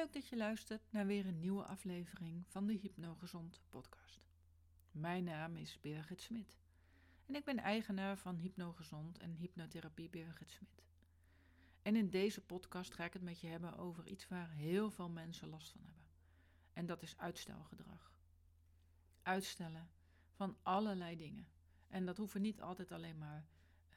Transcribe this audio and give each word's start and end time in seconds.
Leuk 0.00 0.12
dat 0.12 0.28
je 0.28 0.36
luistert 0.36 0.82
naar 0.90 1.06
weer 1.06 1.26
een 1.26 1.40
nieuwe 1.40 1.64
aflevering 1.64 2.44
van 2.48 2.66
de 2.66 2.72
Hypnogezond 2.72 3.60
podcast. 3.68 4.20
Mijn 4.90 5.24
naam 5.24 5.56
is 5.56 5.80
Birgit 5.80 6.20
Smit 6.20 6.58
en 7.26 7.34
ik 7.34 7.44
ben 7.44 7.58
eigenaar 7.58 8.16
van 8.16 8.36
Hypnogezond 8.36 9.18
en 9.18 9.34
Hypnotherapie 9.34 10.10
Birgit 10.10 10.50
Smit. 10.50 10.82
En 11.82 11.96
in 11.96 12.10
deze 12.10 12.40
podcast 12.40 12.94
ga 12.94 13.04
ik 13.04 13.12
het 13.12 13.22
met 13.22 13.40
je 13.40 13.46
hebben 13.46 13.76
over 13.76 14.06
iets 14.06 14.28
waar 14.28 14.50
heel 14.50 14.90
veel 14.90 15.08
mensen 15.08 15.48
last 15.48 15.70
van 15.70 15.80
hebben. 15.84 16.08
En 16.72 16.86
dat 16.86 17.02
is 17.02 17.18
uitstelgedrag. 17.18 18.12
Uitstellen 19.22 19.90
van 20.32 20.56
allerlei 20.62 21.16
dingen. 21.16 21.48
En 21.88 22.06
dat 22.06 22.16
hoeven 22.16 22.40
niet 22.40 22.60
altijd 22.60 22.92
alleen 22.92 23.18
maar 23.18 23.46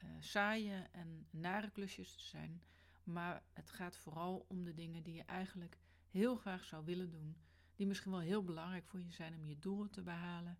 uh, 0.04 0.10
saaie 0.20 0.88
en 0.92 1.28
nare 1.30 1.70
klusjes 1.70 2.14
te 2.14 2.24
zijn, 2.24 2.64
maar 3.04 3.44
het 3.54 3.70
gaat 3.70 3.98
vooral 3.98 4.46
om 4.48 4.64
de 4.64 4.74
dingen 4.74 5.04
die 5.04 5.14
je 5.14 5.24
eigenlijk 5.24 5.82
heel 6.14 6.36
graag 6.36 6.64
zou 6.64 6.86
willen 6.86 7.10
doen, 7.10 7.38
die 7.76 7.88
misschien 7.88 8.12
wel 8.12 8.20
heel 8.20 8.44
belangrijk 8.44 8.88
voor 8.88 9.02
je 9.02 9.12
zijn 9.12 9.36
om 9.36 9.46
je 9.46 9.60
doelen 9.60 9.90
te 9.90 10.02
behalen 10.02 10.60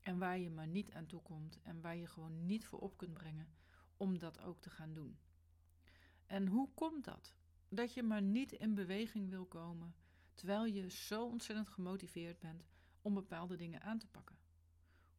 en 0.00 0.18
waar 0.18 0.38
je 0.38 0.50
maar 0.50 0.66
niet 0.66 0.92
aan 0.92 1.06
toe 1.06 1.22
komt 1.22 1.58
en 1.62 1.80
waar 1.80 1.96
je 1.96 2.06
gewoon 2.06 2.46
niet 2.46 2.66
voor 2.66 2.78
op 2.78 2.96
kunt 2.96 3.12
brengen 3.12 3.48
om 3.96 4.18
dat 4.18 4.40
ook 4.40 4.60
te 4.60 4.70
gaan 4.70 4.92
doen. 4.94 5.18
En 6.26 6.46
hoe 6.46 6.68
komt 6.74 7.04
dat? 7.04 7.34
Dat 7.68 7.94
je 7.94 8.02
maar 8.02 8.22
niet 8.22 8.52
in 8.52 8.74
beweging 8.74 9.28
wil 9.28 9.46
komen 9.46 9.94
terwijl 10.34 10.64
je 10.64 10.90
zo 10.90 11.24
ontzettend 11.24 11.68
gemotiveerd 11.68 12.38
bent 12.38 12.64
om 13.02 13.14
bepaalde 13.14 13.56
dingen 13.56 13.82
aan 13.82 13.98
te 13.98 14.08
pakken. 14.08 14.38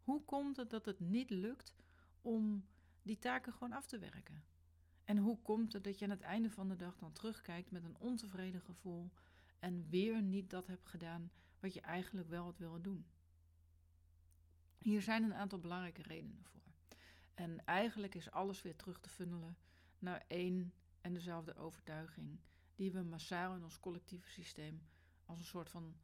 Hoe 0.03 0.25
komt 0.25 0.57
het 0.57 0.69
dat 0.69 0.85
het 0.85 0.99
niet 0.99 1.29
lukt 1.29 1.75
om 2.21 2.65
die 3.01 3.19
taken 3.19 3.53
gewoon 3.53 3.73
af 3.73 3.85
te 3.85 3.99
werken? 3.99 4.43
En 5.03 5.17
hoe 5.17 5.41
komt 5.41 5.73
het 5.73 5.83
dat 5.83 5.99
je 5.99 6.05
aan 6.05 6.11
het 6.11 6.21
einde 6.21 6.49
van 6.49 6.67
de 6.67 6.75
dag 6.75 6.97
dan 6.97 7.13
terugkijkt 7.13 7.71
met 7.71 7.83
een 7.83 7.97
ontevreden 7.97 8.61
gevoel 8.61 9.11
en 9.61 9.89
weer 9.89 10.21
niet 10.21 10.49
dat 10.49 10.67
hebt 10.67 10.87
gedaan 10.87 11.31
wat 11.59 11.73
je 11.73 11.81
eigenlijk 11.81 12.27
wel 12.29 12.43
had 12.43 12.57
willen 12.57 12.81
doen? 12.81 13.05
Hier 14.77 15.01
zijn 15.01 15.23
een 15.23 15.33
aantal 15.33 15.59
belangrijke 15.59 16.01
redenen 16.01 16.43
voor. 16.43 16.61
En 17.33 17.65
eigenlijk 17.65 18.15
is 18.15 18.31
alles 18.31 18.61
weer 18.61 18.75
terug 18.75 18.99
te 18.99 19.09
funnelen 19.09 19.57
naar 19.99 20.23
één 20.27 20.73
en 21.01 21.13
dezelfde 21.13 21.55
overtuiging, 21.55 22.39
die 22.75 22.91
we 22.91 23.01
massaal 23.01 23.55
in 23.55 23.63
ons 23.63 23.79
collectieve 23.79 24.29
systeem 24.29 24.81
als 25.25 25.39
een 25.39 25.45
soort 25.45 25.69
van 25.69 25.95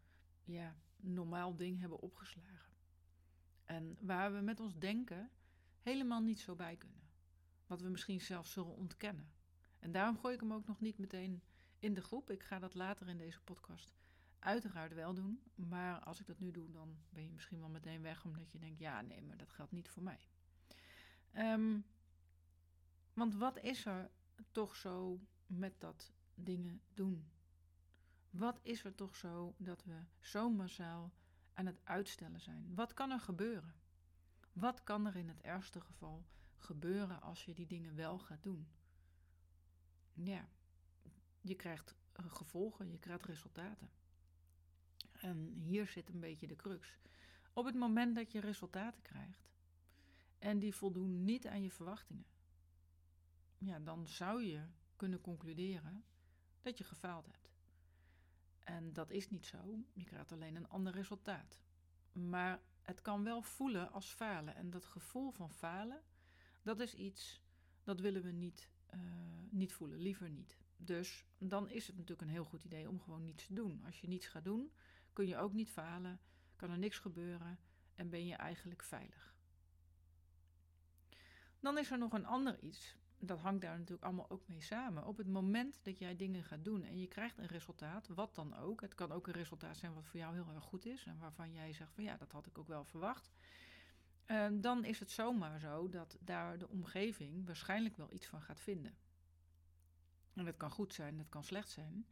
ja, 0.43 0.75
normaal 0.95 1.55
ding 1.55 1.79
hebben 1.79 1.99
opgeslagen. 1.99 2.73
En 3.63 3.97
waar 3.99 4.33
we 4.33 4.39
met 4.39 4.59
ons 4.59 4.77
denken 4.79 5.29
helemaal 5.79 6.21
niet 6.21 6.39
zo 6.39 6.55
bij 6.55 6.75
kunnen. 6.75 7.09
Wat 7.67 7.81
we 7.81 7.89
misschien 7.89 8.21
zelfs 8.21 8.51
zullen 8.51 8.75
ontkennen. 8.75 9.31
En 9.79 9.91
daarom 9.91 10.17
gooi 10.17 10.33
ik 10.33 10.39
hem 10.39 10.53
ook 10.53 10.67
nog 10.67 10.79
niet 10.79 10.97
meteen 10.97 11.41
in 11.79 11.93
de 11.93 12.01
groep. 12.01 12.29
Ik 12.29 12.43
ga 12.43 12.59
dat 12.59 12.73
later 12.73 13.07
in 13.07 13.17
deze 13.17 13.41
podcast 13.41 13.93
uiteraard 14.39 14.93
wel 14.93 15.13
doen. 15.13 15.41
Maar 15.55 15.99
als 15.99 16.19
ik 16.19 16.25
dat 16.25 16.39
nu 16.39 16.51
doe, 16.51 16.71
dan 16.71 16.97
ben 17.09 17.23
je 17.23 17.31
misschien 17.31 17.59
wel 17.59 17.69
meteen 17.69 18.01
weg, 18.01 18.25
omdat 18.25 18.51
je 18.51 18.59
denkt: 18.59 18.79
ja, 18.79 19.01
nee, 19.01 19.21
maar 19.21 19.37
dat 19.37 19.51
geldt 19.51 19.71
niet 19.71 19.89
voor 19.89 20.03
mij. 20.03 20.27
Um, 21.35 21.85
want 23.13 23.35
wat 23.35 23.59
is 23.59 23.85
er 23.85 24.09
toch 24.51 24.75
zo 24.75 25.19
met 25.45 25.79
dat 25.79 26.11
dingen 26.35 26.81
doen? 26.93 27.31
Wat 28.29 28.59
is 28.61 28.83
er 28.83 28.95
toch 28.95 29.15
zo 29.15 29.55
dat 29.57 29.83
we 29.83 30.03
zo 30.19 30.49
massaal 30.49 31.13
aan 31.53 31.65
het 31.65 31.79
uitstellen 31.83 32.41
zijn? 32.41 32.75
Wat 32.75 32.93
kan 32.93 33.11
er 33.11 33.19
gebeuren? 33.19 33.75
Wat 34.53 34.83
kan 34.83 35.05
er 35.05 35.15
in 35.15 35.27
het 35.27 35.41
ergste 35.41 35.81
geval 35.81 36.25
gebeuren 36.57 37.21
als 37.21 37.45
je 37.45 37.53
die 37.53 37.67
dingen 37.67 37.95
wel 37.95 38.19
gaat 38.19 38.43
doen? 38.43 38.67
Ja, 40.13 40.49
je 41.47 41.55
krijgt 41.55 41.95
gevolgen, 42.13 42.91
je 42.91 42.99
krijgt 42.99 43.25
resultaten. 43.25 43.89
En 45.11 45.53
hier 45.53 45.87
zit 45.87 46.09
een 46.09 46.19
beetje 46.19 46.47
de 46.47 46.55
crux. 46.55 46.99
Op 47.53 47.65
het 47.65 47.75
moment 47.75 48.15
dat 48.15 48.31
je 48.31 48.39
resultaten 48.39 49.01
krijgt 49.01 49.47
en 50.39 50.59
die 50.59 50.75
voldoen 50.75 51.23
niet 51.23 51.47
aan 51.47 51.63
je 51.63 51.71
verwachtingen, 51.71 52.25
ja, 53.57 53.79
dan 53.79 54.07
zou 54.07 54.43
je 54.43 54.61
kunnen 54.95 55.21
concluderen 55.21 56.03
dat 56.61 56.77
je 56.77 56.83
gefaald 56.83 57.25
hebt. 57.25 57.49
En 58.59 58.93
dat 58.93 59.11
is 59.11 59.29
niet 59.29 59.45
zo. 59.45 59.83
Je 59.93 60.03
krijgt 60.03 60.31
alleen 60.31 60.55
een 60.55 60.69
ander 60.69 60.93
resultaat. 60.93 61.61
Maar 62.11 62.61
het 62.81 63.01
kan 63.01 63.23
wel 63.23 63.41
voelen 63.41 63.91
als 63.91 64.09
falen. 64.09 64.55
En 64.55 64.69
dat 64.69 64.85
gevoel 64.85 65.31
van 65.31 65.51
falen, 65.51 66.01
dat 66.61 66.79
is 66.79 66.93
iets 66.93 67.41
dat 67.83 67.99
willen 67.99 68.21
we 68.21 68.31
niet, 68.31 68.69
uh, 68.93 69.01
niet 69.49 69.73
voelen, 69.73 69.99
liever 69.99 70.29
niet. 70.29 70.57
Dus 70.77 71.25
dan 71.37 71.69
is 71.69 71.87
het 71.87 71.95
natuurlijk 71.95 72.21
een 72.21 72.33
heel 72.33 72.45
goed 72.45 72.63
idee 72.63 72.89
om 72.89 73.01
gewoon 73.01 73.23
niets 73.23 73.47
te 73.47 73.53
doen. 73.53 73.81
Als 73.85 74.01
je 74.01 74.07
niets 74.07 74.27
gaat 74.27 74.43
doen, 74.43 74.71
kun 75.13 75.27
je 75.27 75.37
ook 75.37 75.53
niet 75.53 75.69
falen, 75.69 76.19
kan 76.55 76.69
er 76.69 76.77
niks 76.77 76.99
gebeuren 76.99 77.59
en 77.95 78.09
ben 78.09 78.25
je 78.25 78.35
eigenlijk 78.35 78.83
veilig. 78.83 79.35
Dan 81.59 81.77
is 81.77 81.91
er 81.91 81.97
nog 81.97 82.13
een 82.13 82.25
ander 82.25 82.59
iets 82.59 82.97
dat 83.19 83.39
hangt 83.39 83.61
daar 83.61 83.77
natuurlijk 83.77 84.03
allemaal 84.03 84.29
ook 84.29 84.47
mee 84.47 84.61
samen. 84.61 85.05
Op 85.05 85.17
het 85.17 85.27
moment 85.27 85.79
dat 85.83 85.99
jij 85.99 86.15
dingen 86.15 86.43
gaat 86.43 86.63
doen 86.63 86.83
en 86.83 86.99
je 86.99 87.07
krijgt 87.07 87.37
een 87.37 87.45
resultaat, 87.45 88.07
wat 88.07 88.35
dan 88.35 88.57
ook, 88.57 88.81
het 88.81 88.95
kan 88.95 89.11
ook 89.11 89.27
een 89.27 89.33
resultaat 89.33 89.77
zijn 89.77 89.93
wat 89.93 90.05
voor 90.05 90.19
jou 90.19 90.33
heel 90.33 90.53
erg 90.53 90.63
goed 90.63 90.85
is 90.85 91.05
en 91.05 91.17
waarvan 91.17 91.51
jij 91.51 91.73
zegt 91.73 91.93
van 91.93 92.03
ja, 92.03 92.17
dat 92.17 92.31
had 92.31 92.45
ik 92.45 92.57
ook 92.57 92.67
wel 92.67 92.83
verwacht. 92.83 93.31
Uh, 94.27 94.47
dan 94.53 94.85
is 94.85 94.99
het 94.99 95.11
zomaar 95.11 95.59
zo 95.59 95.89
dat 95.89 96.17
daar 96.19 96.57
de 96.57 96.69
omgeving 96.69 97.45
waarschijnlijk 97.45 97.97
wel 97.97 98.13
iets 98.13 98.27
van 98.27 98.41
gaat 98.41 98.59
vinden. 98.59 98.95
En 100.37 100.45
dat 100.45 100.57
kan 100.57 100.71
goed 100.71 100.93
zijn, 100.93 101.17
dat 101.17 101.29
kan 101.29 101.43
slecht 101.43 101.69
zijn. 101.69 102.07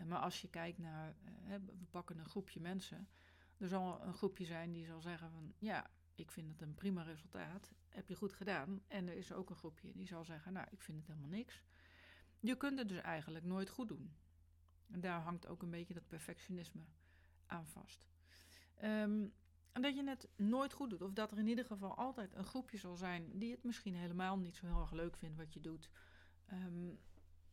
Uh, 0.00 0.06
maar 0.06 0.18
als 0.18 0.40
je 0.40 0.48
kijkt 0.50 0.78
naar, 0.78 1.14
uh, 1.24 1.54
we 1.54 1.86
pakken 1.90 2.18
een 2.18 2.28
groepje 2.28 2.60
mensen, 2.60 3.08
er 3.56 3.68
zal 3.68 4.02
een 4.02 4.14
groepje 4.14 4.44
zijn 4.44 4.72
die 4.72 4.86
zal 4.86 5.00
zeggen 5.00 5.30
van 5.30 5.54
ja, 5.58 5.90
ik 6.14 6.30
vind 6.30 6.48
het 6.48 6.60
een 6.60 6.74
prima 6.74 7.02
resultaat. 7.02 7.72
Heb 7.88 8.08
je 8.08 8.14
goed 8.14 8.32
gedaan. 8.32 8.82
En 8.86 9.08
er 9.08 9.16
is 9.16 9.32
ook 9.32 9.50
een 9.50 9.56
groepje 9.56 9.92
die 9.92 10.06
zal 10.06 10.24
zeggen, 10.24 10.52
nou, 10.52 10.66
ik 10.70 10.82
vind 10.82 10.98
het 10.98 11.06
helemaal 11.06 11.28
niks. 11.28 11.62
Je 12.40 12.56
kunt 12.56 12.78
het 12.78 12.88
dus 12.88 13.00
eigenlijk 13.00 13.44
nooit 13.44 13.68
goed 13.68 13.88
doen. 13.88 14.16
En 14.86 15.00
daar 15.00 15.20
hangt 15.20 15.46
ook 15.46 15.62
een 15.62 15.70
beetje 15.70 15.94
dat 15.94 16.08
perfectionisme 16.08 16.82
aan 17.46 17.66
vast. 17.66 18.06
Um, 18.84 19.32
en 19.72 19.82
dat 19.82 19.94
je 19.94 20.08
het 20.08 20.28
nooit 20.36 20.72
goed 20.72 20.90
doet. 20.90 21.02
Of 21.02 21.12
dat 21.12 21.32
er 21.32 21.38
in 21.38 21.48
ieder 21.48 21.64
geval 21.64 21.96
altijd 21.96 22.34
een 22.34 22.44
groepje 22.44 22.78
zal 22.78 22.96
zijn 22.96 23.38
die 23.38 23.50
het 23.50 23.64
misschien 23.64 23.94
helemaal 23.94 24.38
niet 24.38 24.56
zo 24.56 24.66
heel 24.66 24.80
erg 24.80 24.92
leuk 24.92 25.16
vindt 25.16 25.36
wat 25.36 25.52
je 25.52 25.60
doet. 25.60 25.90
Um, 26.52 26.98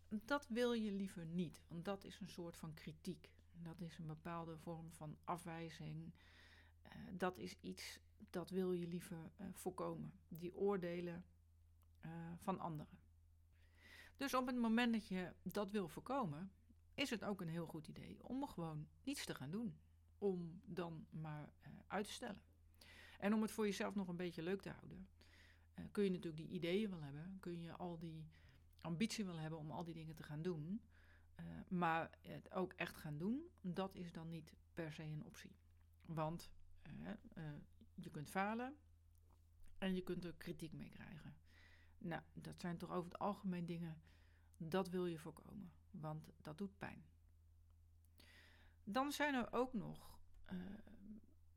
dat 0.10 0.48
wil 0.48 0.74
je 0.74 0.92
liever 0.92 1.26
niet. 1.26 1.62
Want 1.68 1.86
dat 1.86 2.04
is 2.04 2.20
een 2.20 2.30
soort 2.30 2.56
van 2.56 2.74
kritiek. 2.74 3.30
Dat 3.52 3.82
is 3.82 3.98
een 3.98 4.08
bepaalde 4.08 4.58
vorm 4.58 4.92
van 4.92 5.18
afwijzing. 5.24 6.14
Uh, 6.86 6.92
dat 7.12 7.38
is 7.38 7.56
iets 7.62 8.00
dat 8.30 8.50
wil 8.50 8.72
je 8.72 8.88
liever 8.88 9.32
uh, 9.42 9.48
voorkomen. 9.54 10.14
Die 10.28 10.56
oordelen 10.56 11.26
uh, 12.06 12.12
van 12.38 12.60
anderen. 12.60 12.98
Dus 14.18 14.34
op 14.34 14.48
het 14.48 14.56
moment 14.56 14.94
dat 14.94 15.08
je 15.08 15.34
dat 15.44 15.72
wil 15.72 15.88
voorkomen, 15.88 16.52
is 16.94 17.10
het 17.10 17.24
ook 17.24 17.42
een 17.42 17.50
heel 17.50 17.66
goed 17.66 17.88
idee 17.88 18.18
om 18.24 18.48
gewoon 18.48 18.88
niets 19.04 19.26
te 19.26 19.36
gaan 19.36 19.52
doen. 19.52 19.78
Om 20.18 20.62
dan 20.66 21.08
maar 21.10 21.54
uit 21.88 22.06
te 22.06 22.12
stellen. 22.12 22.42
En 23.20 23.34
om 23.34 23.42
het 23.42 23.52
voor 23.52 23.66
jezelf 23.66 23.96
nog 23.96 24.08
een 24.08 24.16
beetje 24.16 24.42
leuk 24.42 24.62
te 24.62 24.70
houden, 24.70 25.08
kun 25.92 26.04
je 26.04 26.10
natuurlijk 26.10 26.38
die 26.38 26.56
ideeën 26.56 26.90
wel 26.90 27.02
hebben. 27.02 27.38
Kun 27.40 27.62
je 27.62 27.74
al 27.74 28.00
die 28.00 28.28
ambitie 28.82 29.26
wel 29.26 29.40
hebben 29.40 29.60
om 29.60 29.72
al 29.72 29.84
die 29.84 29.94
dingen 29.94 30.16
te 30.16 30.24
gaan 30.24 30.42
doen. 30.42 30.82
maar 31.68 32.18
het 32.22 32.52
ook 32.52 32.74
echt 32.74 32.98
gaan 32.98 33.18
doen, 33.18 33.50
dat 33.62 33.96
is 33.96 34.12
dan 34.12 34.30
niet 34.30 34.54
per 34.74 34.94
se 34.94 35.04
een 35.04 35.24
optie. 35.24 35.56
Want 36.06 36.52
je 37.96 38.10
kunt 38.12 38.30
falen 38.30 38.78
en 39.78 39.96
je 39.96 40.02
kunt 40.02 40.26
er 40.26 40.34
kritiek 40.34 40.74
mee 40.74 40.90
krijgen. 40.90 41.38
Nou, 41.98 42.22
dat 42.34 42.60
zijn 42.62 42.78
toch 42.78 42.92
over 42.92 43.12
het 43.12 43.20
algemeen 43.20 43.66
dingen, 43.66 44.02
dat 44.58 44.90
wil 44.90 45.06
je 45.06 45.20
voorkomen, 45.20 45.72
want 45.92 46.30
dat 46.42 46.58
doet 46.58 46.78
pijn. 46.78 47.06
Dan 48.84 49.12
zijn 49.12 49.34
er 49.34 49.54
ook 49.54 49.74
nog 49.74 50.20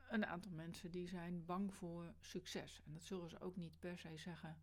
een 0.09 0.27
aantal 0.27 0.53
mensen 0.53 0.91
die 0.91 1.09
zijn 1.09 1.45
bang 1.45 1.75
voor 1.75 2.15
succes. 2.21 2.83
En 2.85 2.93
dat 2.93 3.03
zullen 3.03 3.31
ze 3.31 3.41
ook 3.41 3.57
niet 3.57 3.79
per 3.79 3.99
se 3.99 4.17
zeggen 4.17 4.57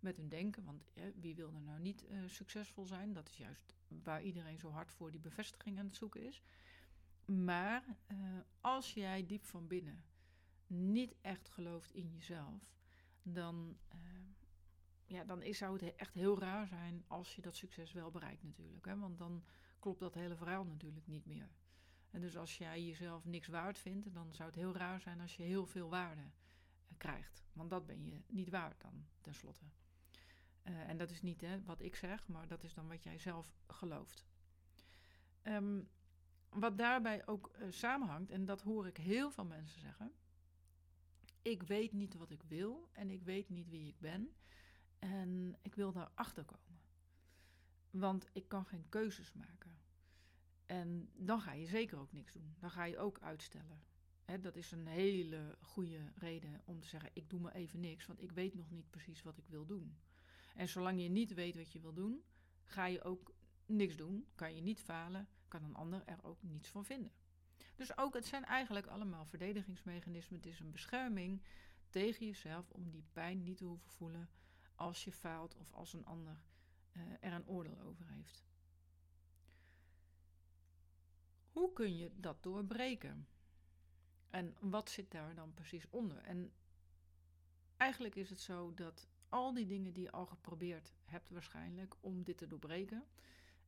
met 0.00 0.16
hun 0.16 0.28
denken, 0.28 0.64
want 0.64 0.92
wie 1.14 1.34
wil 1.34 1.54
er 1.54 1.60
nou 1.60 1.80
niet 1.80 2.04
uh, 2.04 2.18
succesvol 2.26 2.84
zijn? 2.84 3.12
Dat 3.12 3.28
is 3.28 3.36
juist 3.36 3.74
waar 3.88 4.22
iedereen 4.22 4.58
zo 4.58 4.70
hard 4.70 4.92
voor 4.92 5.10
die 5.10 5.20
bevestiging 5.20 5.78
aan 5.78 5.86
het 5.86 5.96
zoeken 5.96 6.22
is. 6.22 6.42
Maar 7.24 7.84
uh, 8.12 8.18
als 8.60 8.94
jij 8.94 9.26
diep 9.26 9.44
van 9.44 9.66
binnen 9.66 10.04
niet 10.66 11.14
echt 11.20 11.48
gelooft 11.48 11.94
in 11.94 12.12
jezelf, 12.12 12.74
dan, 13.22 13.76
uh, 13.94 14.00
ja, 15.06 15.24
dan 15.24 15.42
is, 15.42 15.58
zou 15.58 15.72
het 15.72 15.94
echt 15.94 16.14
heel 16.14 16.38
raar 16.38 16.66
zijn 16.66 17.04
als 17.06 17.36
je 17.36 17.42
dat 17.42 17.56
succes 17.56 17.92
wel 17.92 18.10
bereikt 18.10 18.42
natuurlijk. 18.42 18.84
Hè? 18.84 18.98
Want 18.98 19.18
dan 19.18 19.44
klopt 19.78 20.00
dat 20.00 20.14
hele 20.14 20.36
verhaal 20.36 20.64
natuurlijk 20.64 21.06
niet 21.06 21.26
meer. 21.26 21.50
En 22.10 22.20
dus 22.20 22.36
als 22.36 22.58
jij 22.58 22.84
jezelf 22.84 23.24
niks 23.24 23.48
waard 23.48 23.78
vindt, 23.78 24.14
dan 24.14 24.34
zou 24.34 24.48
het 24.48 24.58
heel 24.58 24.76
raar 24.76 25.00
zijn 25.00 25.20
als 25.20 25.36
je 25.36 25.42
heel 25.42 25.66
veel 25.66 25.88
waarde 25.88 26.30
krijgt. 26.96 27.44
Want 27.52 27.70
dat 27.70 27.86
ben 27.86 28.04
je 28.04 28.22
niet 28.26 28.50
waard 28.50 28.80
dan, 28.80 29.06
tenslotte. 29.20 29.64
Uh, 30.68 30.88
en 30.88 30.96
dat 30.96 31.10
is 31.10 31.22
niet 31.22 31.40
hè, 31.40 31.62
wat 31.62 31.80
ik 31.80 31.96
zeg, 31.96 32.28
maar 32.28 32.48
dat 32.48 32.64
is 32.64 32.74
dan 32.74 32.88
wat 32.88 33.02
jij 33.02 33.18
zelf 33.18 33.56
gelooft. 33.66 34.26
Um, 35.42 35.88
wat 36.48 36.78
daarbij 36.78 37.26
ook 37.26 37.50
uh, 37.58 37.66
samenhangt, 37.70 38.30
en 38.30 38.44
dat 38.44 38.62
hoor 38.62 38.86
ik 38.86 38.96
heel 38.96 39.30
veel 39.30 39.44
mensen 39.44 39.80
zeggen. 39.80 40.12
Ik 41.42 41.62
weet 41.62 41.92
niet 41.92 42.14
wat 42.14 42.30
ik 42.30 42.42
wil 42.42 42.88
en 42.92 43.10
ik 43.10 43.22
weet 43.22 43.48
niet 43.48 43.68
wie 43.68 43.88
ik 43.88 44.00
ben. 44.00 44.34
En 44.98 45.58
ik 45.62 45.74
wil 45.74 45.92
daar 45.92 46.10
achter 46.14 46.44
komen. 46.44 46.80
Want 47.90 48.28
ik 48.32 48.48
kan 48.48 48.64
geen 48.64 48.88
keuzes 48.88 49.32
maken. 49.32 49.78
En 50.66 51.10
dan 51.14 51.40
ga 51.40 51.52
je 51.52 51.66
zeker 51.66 51.98
ook 51.98 52.12
niks 52.12 52.32
doen. 52.32 52.54
Dan 52.58 52.70
ga 52.70 52.84
je 52.84 52.98
ook 52.98 53.20
uitstellen. 53.20 53.82
dat 54.40 54.56
is 54.56 54.70
een 54.70 54.86
hele 54.86 55.56
goede 55.60 56.12
reden 56.14 56.60
om 56.64 56.80
te 56.80 56.88
zeggen: 56.88 57.10
ik 57.12 57.30
doe 57.30 57.40
me 57.40 57.54
even 57.54 57.80
niks, 57.80 58.06
want 58.06 58.22
ik 58.22 58.32
weet 58.32 58.54
nog 58.54 58.70
niet 58.70 58.90
precies 58.90 59.22
wat 59.22 59.38
ik 59.38 59.48
wil 59.48 59.66
doen. 59.66 59.98
En 60.56 60.68
zolang 60.68 61.02
je 61.02 61.08
niet 61.08 61.34
weet 61.34 61.56
wat 61.56 61.72
je 61.72 61.80
wil 61.80 61.92
doen, 61.92 62.24
ga 62.62 62.86
je 62.86 63.02
ook 63.02 63.34
niks 63.66 63.96
doen, 63.96 64.26
kan 64.34 64.54
je 64.54 64.62
niet 64.62 64.80
falen, 64.80 65.28
kan 65.48 65.64
een 65.64 65.74
ander 65.74 66.02
er 66.04 66.18
ook 66.22 66.42
niets 66.42 66.68
van 66.68 66.84
vinden. 66.84 67.12
Dus 67.76 67.98
ook, 67.98 68.14
het 68.14 68.26
zijn 68.26 68.44
eigenlijk 68.44 68.86
allemaal 68.86 69.26
verdedigingsmechanismen. 69.26 70.38
Het 70.38 70.48
is 70.48 70.60
een 70.60 70.70
bescherming 70.70 71.42
tegen 71.90 72.26
jezelf 72.26 72.70
om 72.70 72.90
die 72.90 73.04
pijn 73.12 73.42
niet 73.42 73.56
te 73.56 73.64
hoeven 73.64 73.90
voelen 73.90 74.30
als 74.74 75.04
je 75.04 75.12
faalt 75.12 75.56
of 75.56 75.72
als 75.72 75.92
een 75.92 76.04
ander 76.04 76.42
uh, 76.92 77.02
er 77.20 77.32
een 77.32 77.48
oordeel 77.48 77.80
over 77.80 78.06
heeft. 78.08 78.44
Hoe 81.50 81.72
kun 81.72 81.96
je 81.96 82.12
dat 82.16 82.42
doorbreken? 82.42 83.28
En 84.30 84.56
wat 84.60 84.90
zit 84.90 85.10
daar 85.10 85.34
dan 85.34 85.54
precies 85.54 85.90
onder? 85.90 86.18
En 86.18 86.52
eigenlijk 87.76 88.14
is 88.14 88.30
het 88.30 88.40
zo 88.40 88.74
dat 88.74 89.08
al 89.36 89.54
die 89.54 89.66
dingen 89.66 89.92
die 89.92 90.02
je 90.02 90.10
al 90.10 90.26
geprobeerd 90.26 90.92
hebt 91.04 91.30
waarschijnlijk 91.30 91.96
om 92.00 92.22
dit 92.22 92.38
te 92.38 92.46
doorbreken. 92.46 93.04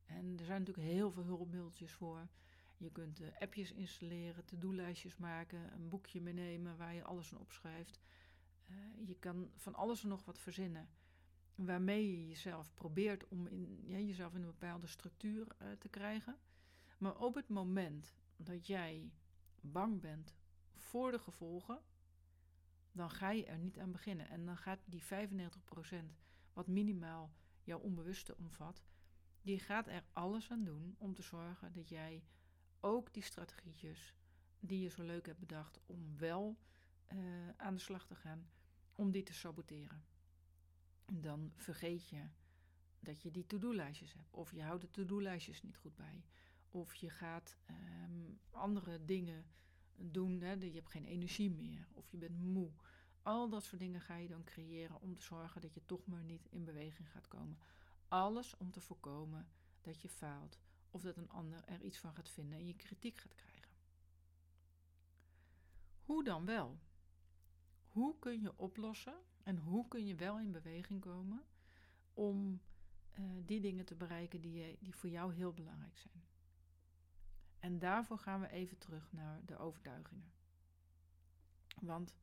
En 0.05 0.35
er 0.39 0.45
zijn 0.45 0.59
natuurlijk 0.59 0.87
heel 0.87 1.11
veel 1.11 1.23
hulpmiddeltjes 1.23 1.91
voor. 1.91 2.27
Je 2.77 2.91
kunt 2.91 3.21
uh, 3.21 3.27
appjes 3.39 3.71
installeren, 3.71 4.45
to-do-lijstjes 4.45 5.17
maken, 5.17 5.73
een 5.73 5.89
boekje 5.89 6.21
meenemen 6.21 6.77
waar 6.77 6.93
je 6.93 7.03
alles 7.03 7.31
in 7.31 7.37
opschrijft. 7.37 7.99
Uh, 8.69 8.75
je 9.07 9.15
kan 9.15 9.49
van 9.55 9.75
alles 9.75 10.03
en 10.03 10.09
nog 10.09 10.25
wat 10.25 10.39
verzinnen 10.39 10.89
waarmee 11.55 12.11
je 12.11 12.27
jezelf 12.27 12.73
probeert 12.73 13.27
om 13.27 13.47
in, 13.47 13.83
ja, 13.85 13.97
jezelf 13.97 14.33
in 14.33 14.41
een 14.41 14.55
bepaalde 14.59 14.87
structuur 14.87 15.47
uh, 15.61 15.67
te 15.79 15.89
krijgen. 15.89 16.37
Maar 16.97 17.17
op 17.17 17.35
het 17.35 17.49
moment 17.49 18.13
dat 18.37 18.67
jij 18.67 19.11
bang 19.61 20.01
bent 20.01 20.35
voor 20.73 21.11
de 21.11 21.19
gevolgen, 21.19 21.81
dan 22.99 23.09
ga 23.09 23.29
je 23.31 23.45
er 23.45 23.57
niet 23.57 23.79
aan 23.79 23.91
beginnen. 23.91 24.29
En 24.29 24.45
dan 24.45 24.57
gaat 24.57 24.79
die 24.85 25.03
95% 25.03 25.05
wat 26.53 26.67
minimaal 26.67 27.33
jouw 27.63 27.79
onbewuste 27.79 28.37
omvat, 28.37 28.83
die 29.41 29.59
gaat 29.59 29.87
er 29.87 30.03
alles 30.13 30.51
aan 30.51 30.63
doen 30.63 30.95
om 30.97 31.13
te 31.13 31.21
zorgen 31.21 31.73
dat 31.73 31.89
jij 31.89 32.23
ook 32.79 33.13
die 33.13 33.23
strategietjes 33.23 34.15
die 34.59 34.81
je 34.81 34.89
zo 34.89 35.03
leuk 35.03 35.25
hebt 35.25 35.39
bedacht 35.39 35.79
om 35.85 36.17
wel 36.17 36.57
uh, 37.13 37.49
aan 37.57 37.73
de 37.73 37.79
slag 37.79 38.05
te 38.05 38.15
gaan, 38.15 38.49
om 38.95 39.11
die 39.11 39.23
te 39.23 39.33
saboteren. 39.33 40.03
Dan 41.13 41.51
vergeet 41.55 42.09
je 42.09 42.23
dat 42.99 43.21
je 43.21 43.31
die 43.31 43.45
to-do-lijstjes 43.45 44.13
hebt. 44.13 44.33
Of 44.33 44.51
je 44.51 44.61
houdt 44.61 44.81
de 44.81 44.91
to-do-lijstjes 44.91 45.61
niet 45.61 45.77
goed 45.77 45.95
bij. 45.95 46.23
Of 46.69 46.95
je 46.95 47.09
gaat 47.09 47.57
um, 47.69 48.39
andere 48.51 49.05
dingen 49.05 49.45
doen. 50.01 50.41
Hè, 50.41 50.51
je 50.51 50.73
hebt 50.73 50.89
geen 50.89 51.05
energie 51.05 51.51
meer. 51.51 51.87
Of 51.93 52.11
je 52.11 52.17
bent 52.17 52.39
moe. 52.39 52.71
Al 53.21 53.49
dat 53.49 53.63
soort 53.63 53.81
dingen 53.81 54.01
ga 54.01 54.15
je 54.15 54.27
dan 54.27 54.43
creëren 54.43 55.01
om 55.01 55.15
te 55.15 55.21
zorgen 55.21 55.61
dat 55.61 55.73
je 55.73 55.85
toch 55.85 56.05
maar 56.05 56.23
niet 56.23 56.47
in 56.49 56.65
beweging 56.65 57.11
gaat 57.11 57.27
komen. 57.27 57.57
Alles 58.07 58.57
om 58.57 58.71
te 58.71 58.81
voorkomen 58.81 59.47
dat 59.81 60.01
je 60.01 60.09
faalt 60.09 60.59
of 60.91 61.01
dat 61.01 61.17
een 61.17 61.29
ander 61.29 61.63
er 61.65 61.81
iets 61.81 61.97
van 61.97 62.13
gaat 62.13 62.29
vinden 62.29 62.59
en 62.59 62.67
je 62.67 62.75
kritiek 62.75 63.17
gaat 63.17 63.35
krijgen. 63.35 63.75
Hoe 66.01 66.23
dan 66.23 66.45
wel? 66.45 66.79
Hoe 67.87 68.19
kun 68.19 68.41
je 68.41 68.57
oplossen 68.57 69.17
en 69.43 69.57
hoe 69.57 69.87
kun 69.87 70.05
je 70.05 70.15
wel 70.15 70.39
in 70.39 70.51
beweging 70.51 71.01
komen 71.01 71.45
om 72.13 72.61
uh, 73.19 73.25
die 73.45 73.61
dingen 73.61 73.85
te 73.85 73.95
bereiken 73.95 74.41
die, 74.41 74.53
je, 74.53 74.77
die 74.79 74.95
voor 74.95 75.09
jou 75.09 75.33
heel 75.33 75.53
belangrijk 75.53 75.97
zijn? 75.97 76.23
En 77.59 77.79
daarvoor 77.79 78.17
gaan 78.17 78.41
we 78.41 78.49
even 78.49 78.77
terug 78.77 79.11
naar 79.11 79.41
de 79.45 79.57
overtuigingen. 79.57 80.31
Want 81.81 82.15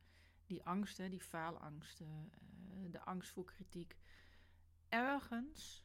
die 0.47 0.65
angsten, 0.65 1.11
die 1.11 1.21
faalangsten, 1.21 2.33
uh, 2.69 2.91
de 2.91 3.00
angst 3.00 3.31
voor 3.31 3.44
kritiek, 3.44 3.97
ergens 4.88 5.85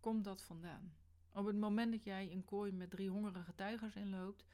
komt 0.00 0.24
dat 0.24 0.42
vandaan. 0.42 0.94
Op 1.32 1.46
het 1.46 1.56
moment 1.56 1.92
dat 1.92 2.04
jij 2.04 2.32
een 2.32 2.44
kooi 2.44 2.72
met 2.72 2.90
drie 2.90 3.10
hongerige 3.10 3.54
tijgers 3.54 3.96
inloopt, 3.96 4.44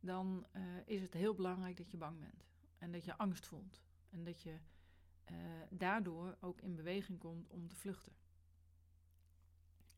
dan 0.00 0.46
uh, 0.56 0.62
is 0.84 1.02
het 1.02 1.12
heel 1.12 1.34
belangrijk 1.34 1.76
dat 1.76 1.90
je 1.90 1.96
bang 1.96 2.20
bent. 2.20 2.46
En 2.78 2.92
dat 2.92 3.04
je 3.04 3.16
angst 3.16 3.46
voelt. 3.46 3.82
En 4.10 4.24
dat 4.24 4.42
je 4.42 4.58
uh, 5.30 5.36
daardoor 5.70 6.36
ook 6.40 6.60
in 6.60 6.74
beweging 6.74 7.18
komt 7.18 7.48
om 7.48 7.68
te 7.68 7.76
vluchten. 7.76 8.12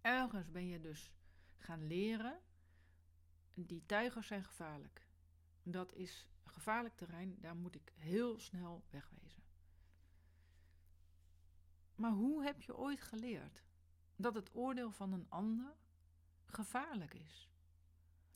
Ergens 0.00 0.50
ben 0.50 0.66
je 0.66 0.80
dus 0.80 1.12
gaan 1.56 1.86
leren, 1.86 2.40
die 3.54 3.86
tijgers 3.86 4.26
zijn 4.26 4.44
gevaarlijk. 4.44 5.06
Dat 5.62 5.94
is 5.94 6.28
gevaarlijk 6.44 6.96
terrein, 6.96 7.36
daar 7.40 7.56
moet 7.56 7.74
ik 7.74 7.92
heel 7.96 8.38
snel 8.38 8.84
wegwezen. 8.90 9.42
Maar 11.94 12.12
hoe 12.12 12.42
heb 12.42 12.62
je 12.62 12.76
ooit 12.76 13.00
geleerd 13.00 13.62
dat 14.16 14.34
het 14.34 14.54
oordeel 14.54 14.90
van 14.90 15.12
een 15.12 15.26
ander 15.28 15.74
gevaarlijk 16.46 17.14
is? 17.14 17.48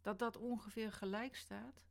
Dat 0.03 0.19
dat 0.19 0.37
ongeveer 0.37 0.93
gelijk 0.93 1.37
staat 1.37 1.82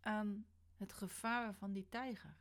aan 0.00 0.46
het 0.74 0.92
gevaar 0.92 1.54
van 1.54 1.72
die 1.72 1.88
tijger. 1.88 2.36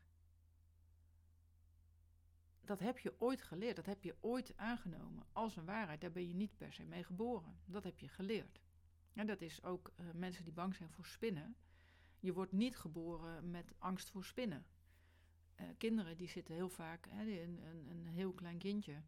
Dat 2.61 2.79
heb 2.79 2.99
je 2.99 3.15
ooit 3.19 3.41
geleerd, 3.41 3.75
dat 3.75 3.85
heb 3.85 4.03
je 4.03 4.15
ooit 4.19 4.57
aangenomen 4.57 5.25
als 5.31 5.55
een 5.55 5.65
waarheid. 5.65 6.01
Daar 6.01 6.11
ben 6.11 6.27
je 6.27 6.33
niet 6.33 6.57
per 6.57 6.73
se 6.73 6.83
mee 6.83 7.03
geboren. 7.03 7.59
Dat 7.65 7.83
heb 7.83 7.99
je 7.99 8.07
geleerd. 8.07 8.59
Dat 9.25 9.41
is 9.41 9.63
ook 9.63 9.93
uh, 9.99 10.05
mensen 10.13 10.43
die 10.43 10.53
bang 10.53 10.75
zijn 10.75 10.89
voor 10.89 11.05
spinnen. 11.05 11.55
Je 12.19 12.33
wordt 12.33 12.51
niet 12.51 12.77
geboren 12.77 13.51
met 13.51 13.73
angst 13.77 14.09
voor 14.09 14.25
spinnen. 14.25 14.65
Uh, 15.61 15.67
kinderen 15.77 16.17
die 16.17 16.27
zitten 16.27 16.55
heel 16.55 16.69
vaak, 16.69 17.07
hè, 17.09 17.23
een, 17.23 17.59
een, 17.65 17.87
een, 17.89 18.07
heel 18.07 18.33
klein 18.33 18.57
kindje, 18.57 19.01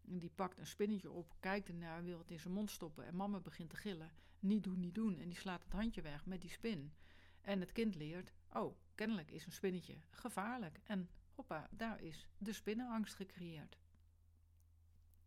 die 0.00 0.30
pakt 0.30 0.58
een 0.58 0.66
spinnetje 0.66 1.10
op, 1.10 1.34
kijkt 1.40 1.68
ernaar, 1.68 2.04
wil 2.04 2.18
het 2.18 2.30
in 2.30 2.40
zijn 2.40 2.54
mond 2.54 2.70
stoppen 2.70 3.06
en 3.06 3.16
mama 3.16 3.40
begint 3.40 3.70
te 3.70 3.76
gillen. 3.76 4.12
Niet 4.38 4.64
doen, 4.64 4.80
niet 4.80 4.94
doen. 4.94 5.18
En 5.18 5.28
die 5.28 5.38
slaat 5.38 5.64
het 5.64 5.72
handje 5.72 6.02
weg 6.02 6.26
met 6.26 6.40
die 6.40 6.50
spin. 6.50 6.92
En 7.40 7.60
het 7.60 7.72
kind 7.72 7.94
leert, 7.94 8.32
oh, 8.52 8.76
kennelijk 8.94 9.30
is 9.30 9.46
een 9.46 9.52
spinnetje 9.52 9.96
gevaarlijk. 10.10 10.80
En 10.84 11.10
hoppa, 11.34 11.68
daar 11.70 12.00
is 12.00 12.28
de 12.38 12.52
spinnenangst 12.52 13.14
gecreëerd. 13.14 13.78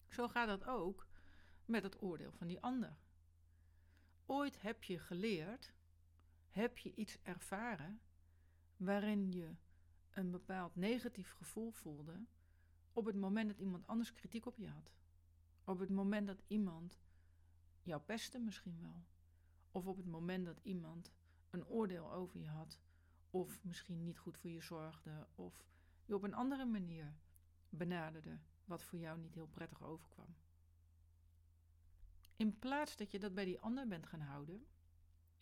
Zo 0.08 0.28
gaat 0.28 0.48
dat 0.48 0.66
ook 0.66 1.08
met 1.66 1.84
het 1.84 2.02
oordeel 2.02 2.32
van 2.32 2.48
die 2.48 2.62
ander. 2.62 2.98
Ooit 4.30 4.62
heb 4.62 4.84
je 4.84 5.00
geleerd, 5.00 5.74
heb 6.50 6.78
je 6.78 6.94
iets 6.96 7.18
ervaren 7.22 8.02
waarin 8.78 9.32
je 9.32 9.56
een 10.10 10.32
bepaald 10.32 10.76
negatief 10.76 11.32
gevoel 11.32 11.72
voelde 11.72 12.26
op 12.94 13.06
het 13.06 13.16
moment 13.16 13.48
dat 13.48 13.58
iemand 13.58 13.88
anders 13.88 14.14
kritiek 14.14 14.46
op 14.46 14.58
je 14.58 14.70
had. 14.70 14.92
Op 15.64 15.80
het 15.80 15.90
moment 15.90 16.28
dat 16.28 16.42
iemand 16.48 17.00
jou 17.82 18.02
pestte 18.02 18.40
misschien 18.40 18.80
wel. 18.82 19.04
Of 19.72 19.86
op 19.86 19.98
het 19.98 20.06
moment 20.06 20.46
dat 20.46 20.60
iemand 20.64 21.12
een 21.50 21.68
oordeel 21.68 22.12
over 22.14 22.40
je 22.40 22.48
had. 22.48 22.80
Of 23.30 23.64
misschien 23.64 24.04
niet 24.04 24.18
goed 24.18 24.38
voor 24.38 24.50
je 24.50 24.62
zorgde. 24.62 25.28
Of 25.36 25.66
je 26.06 26.16
op 26.16 26.24
een 26.24 26.34
andere 26.34 26.66
manier 26.66 27.16
benaderde 27.70 28.40
wat 28.66 28.84
voor 28.84 29.00
jou 29.00 29.20
niet 29.20 29.34
heel 29.34 29.48
prettig 29.48 29.84
overkwam. 29.84 30.36
In 32.38 32.60
plaats 32.60 32.96
dat 32.96 33.12
je 33.12 33.20
dat 33.20 33.34
bij 33.34 33.46
die 33.46 33.60
ander 33.60 33.88
bent 33.88 34.06
gaan 34.06 34.20
houden, 34.20 34.66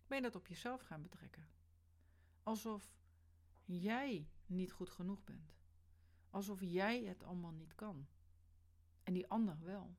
ben 0.08 0.18
je 0.18 0.24
dat 0.24 0.36
op 0.36 0.48
jezelf 0.48 0.82
gaan 0.82 1.02
betrekken. 1.02 1.48
Alsof 2.44 2.96
jij 3.66 4.30
niet 4.46 4.72
goed 4.72 4.90
genoeg 4.90 5.24
bent. 5.24 5.56
Alsof 6.30 6.62
jij 6.62 7.04
het 7.04 7.24
allemaal 7.24 7.52
niet 7.52 7.76
kan. 7.76 8.08
En 9.04 9.14
die 9.14 9.28
ander 9.28 9.58
wel. 9.64 9.96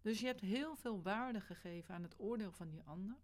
Dus 0.00 0.20
je 0.20 0.26
hebt 0.26 0.40
heel 0.40 0.76
veel 0.76 1.02
waarde 1.02 1.40
gegeven 1.40 1.94
aan 1.94 2.02
het 2.02 2.18
oordeel 2.18 2.52
van 2.52 2.68
die 2.68 2.82
ander. 2.82 3.16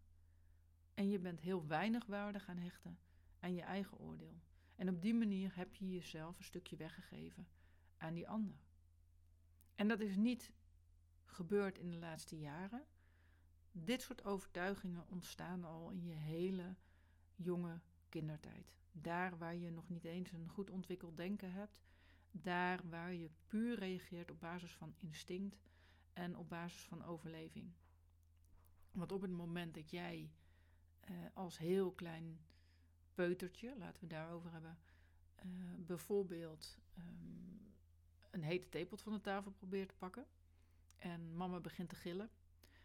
En 0.95 1.09
je 1.09 1.19
bent 1.19 1.41
heel 1.41 1.67
weinig 1.67 2.07
waarde 2.07 2.41
gaan 2.41 2.59
hechten 2.59 2.99
aan 3.39 3.55
je 3.55 3.63
eigen 3.63 3.99
oordeel. 3.99 4.41
En 4.75 4.89
op 4.89 5.03
die 5.03 5.15
manier 5.15 5.57
heb 5.57 5.75
je 5.75 5.91
jezelf 5.91 6.39
een 6.39 6.45
stukje 6.45 6.77
weggegeven 6.77 7.49
aan 7.97 8.15
die 8.15 8.29
ander. 8.29 8.59
En 9.75 9.89
dat 9.89 10.01
is 10.01 10.17
niet 10.17 10.53
gebeurd 11.25 11.79
in 11.79 11.91
de 11.91 11.99
laatste 11.99 12.39
jaren. 12.39 12.87
Dit 13.85 14.03
soort 14.03 14.25
overtuigingen 14.25 15.05
ontstaan 15.09 15.65
al 15.65 15.91
in 15.91 16.05
je 16.05 16.15
hele 16.15 16.75
jonge 17.35 17.81
kindertijd. 18.09 18.75
Daar 18.93 19.39
waar 19.39 19.55
je 19.55 19.71
nog 19.71 19.89
niet 19.89 20.05
eens 20.05 20.33
een 20.33 20.49
goed 20.49 20.71
ontwikkeld 20.71 21.17
denken 21.17 21.53
hebt, 21.53 21.81
daar 22.31 22.89
waar 22.89 23.15
je 23.15 23.31
puur 23.47 23.79
reageert 23.79 24.31
op 24.31 24.41
basis 24.41 24.75
van 24.75 24.95
instinct 24.99 25.69
en 26.13 26.37
op 26.37 26.49
basis 26.49 26.81
van 26.81 27.05
overleving. 27.05 27.73
Want 28.91 29.13
op 29.13 29.23
het 29.23 29.31
moment 29.31 29.75
dat 29.75 29.91
jij 29.91 30.31
uh, 31.11 31.17
als 31.35 31.59
heel 31.59 31.93
klein 31.93 32.41
peutertje, 33.15 33.75
laten 33.79 34.01
we 34.01 34.07
daarover 34.07 34.53
hebben, 34.53 34.79
uh, 35.45 35.53
bijvoorbeeld 35.77 36.79
um, 36.99 37.73
een 38.31 38.43
hete 38.43 38.69
theepot 38.69 39.03
van 39.03 39.13
de 39.13 39.21
tafel 39.21 39.51
probeert 39.51 39.89
te 39.89 39.95
pakken 39.95 40.27
en 40.99 41.37
mama 41.37 41.61
begint 41.61 41.89
te 41.89 41.97
gillen, 41.97 42.31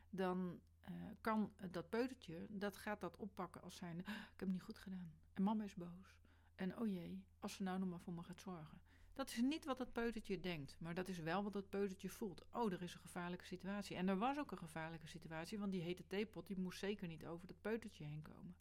dan 0.09 0.61
uh, 0.89 0.95
kan 1.21 1.53
dat 1.71 1.89
peutertje, 1.89 2.47
dat 2.49 2.77
gaat 2.77 3.01
dat 3.01 3.17
oppakken 3.17 3.61
als 3.61 3.75
zijnde, 3.75 4.03
ah, 4.05 4.13
ik 4.13 4.19
heb 4.19 4.39
het 4.39 4.51
niet 4.51 4.61
goed 4.61 4.77
gedaan. 4.77 5.13
En 5.33 5.43
mama 5.43 5.63
is 5.63 5.75
boos. 5.75 6.17
En 6.55 6.79
oh 6.79 6.87
jee, 6.87 7.23
als 7.39 7.53
ze 7.53 7.63
nou 7.63 7.79
nog 7.79 7.89
maar 7.89 7.99
voor 7.99 8.13
me 8.13 8.23
gaat 8.23 8.39
zorgen. 8.39 8.81
Dat 9.13 9.29
is 9.29 9.41
niet 9.41 9.65
wat 9.65 9.77
dat 9.77 9.93
peutertje 9.93 10.39
denkt, 10.39 10.75
maar 10.79 10.93
dat 10.93 11.07
is 11.07 11.19
wel 11.19 11.43
wat 11.43 11.53
dat 11.53 11.69
peutertje 11.69 12.09
voelt. 12.09 12.45
Oh, 12.51 12.71
er 12.71 12.81
is 12.81 12.93
een 12.93 12.99
gevaarlijke 12.99 13.45
situatie. 13.45 13.95
En 13.95 14.07
er 14.07 14.17
was 14.17 14.37
ook 14.37 14.51
een 14.51 14.57
gevaarlijke 14.57 15.07
situatie, 15.07 15.59
want 15.59 15.71
die 15.71 15.81
hete 15.81 16.07
theepot 16.07 16.47
die 16.47 16.59
moest 16.59 16.79
zeker 16.79 17.07
niet 17.07 17.25
over 17.25 17.47
dat 17.47 17.61
peutertje 17.61 18.05
heen 18.05 18.21
komen. 18.21 18.55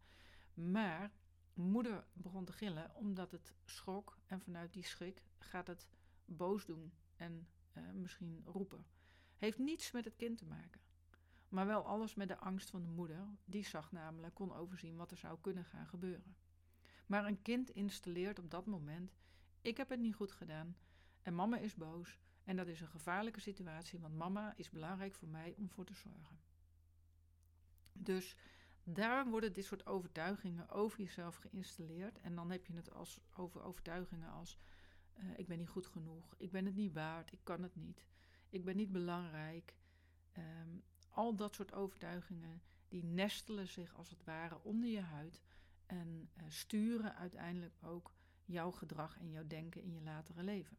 Maar 0.54 1.10
moeder 1.54 2.04
begon 2.12 2.44
te 2.44 2.52
gillen 2.52 2.94
omdat 2.94 3.30
het 3.30 3.52
schrok 3.64 4.18
en 4.26 4.40
vanuit 4.40 4.72
die 4.72 4.84
schrik 4.84 5.22
gaat 5.38 5.66
het 5.66 5.88
boos 6.24 6.64
doen 6.64 6.92
en 7.16 7.48
uh, 7.76 7.90
misschien 7.92 8.42
roepen. 8.44 8.86
Heeft 9.36 9.58
niets 9.58 9.90
met 9.90 10.04
het 10.04 10.16
kind 10.16 10.38
te 10.38 10.44
maken. 10.44 10.80
Maar 11.52 11.66
wel 11.66 11.86
alles 11.86 12.14
met 12.14 12.28
de 12.28 12.38
angst 12.38 12.70
van 12.70 12.82
de 12.82 12.88
moeder. 12.88 13.28
Die 13.44 13.64
zag 13.64 13.92
namelijk, 13.92 14.34
kon 14.34 14.54
overzien 14.54 14.96
wat 14.96 15.10
er 15.10 15.16
zou 15.16 15.38
kunnen 15.40 15.64
gaan 15.64 15.86
gebeuren. 15.86 16.36
Maar 17.06 17.26
een 17.26 17.42
kind 17.42 17.70
installeert 17.70 18.38
op 18.38 18.50
dat 18.50 18.66
moment: 18.66 19.12
ik 19.60 19.76
heb 19.76 19.88
het 19.88 20.00
niet 20.00 20.14
goed 20.14 20.32
gedaan 20.32 20.76
en 21.22 21.34
mama 21.34 21.58
is 21.58 21.74
boos 21.74 22.18
en 22.44 22.56
dat 22.56 22.66
is 22.66 22.80
een 22.80 22.88
gevaarlijke 22.88 23.40
situatie, 23.40 23.98
want 23.98 24.14
mama 24.14 24.52
is 24.56 24.70
belangrijk 24.70 25.14
voor 25.14 25.28
mij 25.28 25.54
om 25.56 25.70
voor 25.70 25.84
te 25.84 25.94
zorgen. 25.94 26.40
Dus 27.92 28.36
daar 28.84 29.28
worden 29.28 29.52
dit 29.52 29.64
soort 29.64 29.86
overtuigingen 29.86 30.68
over 30.68 30.98
jezelf 30.98 31.36
geïnstalleerd 31.36 32.20
en 32.20 32.34
dan 32.34 32.50
heb 32.50 32.66
je 32.66 32.72
het 32.72 32.92
als, 32.92 33.20
over 33.36 33.62
overtuigingen 33.62 34.30
als 34.30 34.58
uh, 35.18 35.38
ik 35.38 35.46
ben 35.46 35.58
niet 35.58 35.68
goed 35.68 35.86
genoeg, 35.86 36.34
ik 36.36 36.50
ben 36.50 36.66
het 36.66 36.74
niet 36.74 36.92
waard, 36.92 37.32
ik 37.32 37.40
kan 37.42 37.62
het 37.62 37.74
niet, 37.74 38.04
ik 38.48 38.64
ben 38.64 38.76
niet 38.76 38.92
belangrijk. 38.92 39.76
Um, 40.38 40.82
al 41.12 41.34
dat 41.34 41.54
soort 41.54 41.72
overtuigingen 41.72 42.62
die 42.88 43.04
nestelen 43.04 43.68
zich 43.68 43.94
als 43.94 44.10
het 44.10 44.24
ware 44.24 44.62
onder 44.62 44.88
je 44.88 45.00
huid 45.00 45.40
en 45.86 46.30
uh, 46.36 46.42
sturen 46.48 47.16
uiteindelijk 47.16 47.74
ook 47.82 48.12
jouw 48.44 48.70
gedrag 48.70 49.18
en 49.18 49.30
jouw 49.30 49.46
denken 49.46 49.82
in 49.82 49.92
je 49.92 50.02
latere 50.02 50.42
leven. 50.42 50.76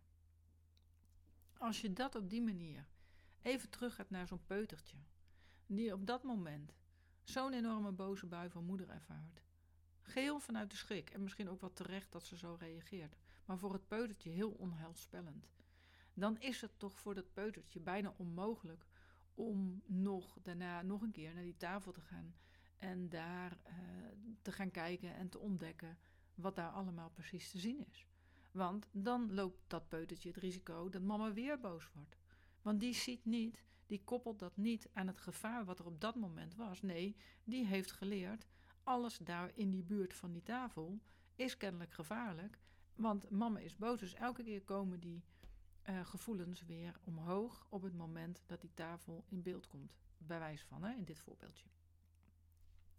Als 1.58 1.82
je 1.82 1.94
dat 1.94 2.16
op 2.16 2.30
die 2.30 2.42
manier 2.42 2.88
even 3.42 3.70
terug 3.70 3.96
gaat 3.96 4.10
naar 4.10 4.28
zo'n 4.28 4.46
peutertje, 4.46 4.98
die 5.66 5.94
op 5.94 6.08
dat 6.08 6.24
moment 6.24 6.74
zo'n 7.24 7.54
enorme 7.54 7.92
boze 7.92 8.25
bui 8.25 8.50
van 8.50 8.66
moeder 8.66 8.90
ervaart, 8.90 9.42
geheel 10.02 10.40
vanuit 10.40 10.72
de 10.72 10.78
schrik 10.78 11.10
en 11.10 11.24
misschien 11.24 11.50
ook 11.50 11.62
wat 11.62 11.75
terecht 11.75 12.12
dat 12.12 12.24
ze 12.24 12.38
zo 12.38 12.56
reageert, 12.60 13.16
maar 13.46 13.58
voor 13.58 13.74
het 13.74 13.88
peutertje 13.88 14.30
heel 14.30 14.52
onheilspellend, 14.52 15.48
dan 16.13 16.40
is 16.40 16.62
het 16.62 16.80
toch 16.80 17.00
voor 17.00 17.16
dat 17.16 17.34
peutertje 17.34 17.80
bijna 17.80 18.13
onmogelijk 18.18 18.86
om 19.36 19.82
nog 19.86 20.38
daarna 20.42 20.82
nog 20.82 21.02
een 21.02 21.12
keer 21.12 21.34
naar 21.34 21.44
die 21.44 21.58
tafel 21.58 21.92
te 21.92 22.02
gaan 22.02 22.36
en 22.78 23.10
daar 23.10 23.58
uh, 23.68 23.74
te 24.42 24.52
gaan 24.52 24.72
kijken 24.72 25.16
en 25.16 25.30
te 25.30 25.40
ontdekken 25.40 25.98
wat 26.36 26.56
daar 26.56 26.72
allemaal 26.72 27.10
precies 27.10 27.52
te 27.52 27.60
zien 27.60 27.86
is. 27.88 28.08
Want 28.52 28.88
dan 28.92 29.34
loopt 29.34 29.60
dat 29.68 29.90
peutertje 29.90 30.30
het 30.30 30.38
risico 30.38 30.90
dat 30.90 31.02
mama 31.02 31.34
weer 31.34 31.60
boos 31.60 31.92
wordt. 31.94 32.18
Want 32.62 32.80
die 32.80 32.94
ziet 32.94 33.25
niet, 33.25 33.63
die 33.86 34.04
koppelt 34.04 34.40
dat 34.40 34.58
niet 34.58 34.90
aan 34.94 35.08
het 35.08 35.18
gevaar 35.18 35.66
wat 35.66 35.80
er 35.80 35.86
op 35.86 36.02
dat 36.02 36.16
moment 36.16 36.56
was. 36.56 36.82
Nee, 36.82 37.16
die 37.44 37.66
heeft 37.66 37.92
geleerd, 37.92 38.48
alles 38.84 39.18
daar 39.18 39.52
in 39.54 39.70
die 39.70 39.84
buurt 39.84 40.13
van 40.13 40.32
die 40.32 40.44
tafel 40.44 41.00
is 41.36 41.58
kennelijk 41.58 41.94
gevaarlijk. 41.94 42.60
Want 42.96 43.30
mama 43.30 43.60
is 43.60 43.75
boos, 43.75 44.00
dus 44.00 44.13
elke 44.13 44.44
keer 44.44 44.62
komen 44.62 45.00
die 45.00 45.24
uh, 45.90 46.06
gevoelens 46.06 46.66
weer 46.66 47.00
omhoog 47.04 47.66
op 47.70 47.82
het 47.82 47.94
moment 47.94 48.44
dat 48.46 48.62
die 48.62 48.74
tafel 48.74 49.24
in 49.28 49.42
beeld 49.42 49.68
komt. 49.68 49.98
Bij 50.18 50.40
wijze 50.40 50.66
van, 50.66 50.84
hè, 50.84 50.94
in 50.94 51.04
dit 51.04 51.20
voorbeeldje. 51.20 51.70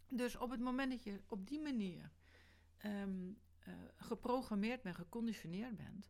Dus 0.07 0.35
op 0.35 0.49
het 0.49 0.59
moment 0.59 0.91
dat 0.91 1.03
je 1.03 1.21
op 1.27 1.47
die 1.47 1.59
manier 1.59 2.11
um, 2.85 3.37
uh, 3.67 3.73
geprogrammeerd 3.95 4.81
bent, 4.81 4.95
geconditioneerd 4.95 5.77
bent, 5.77 6.09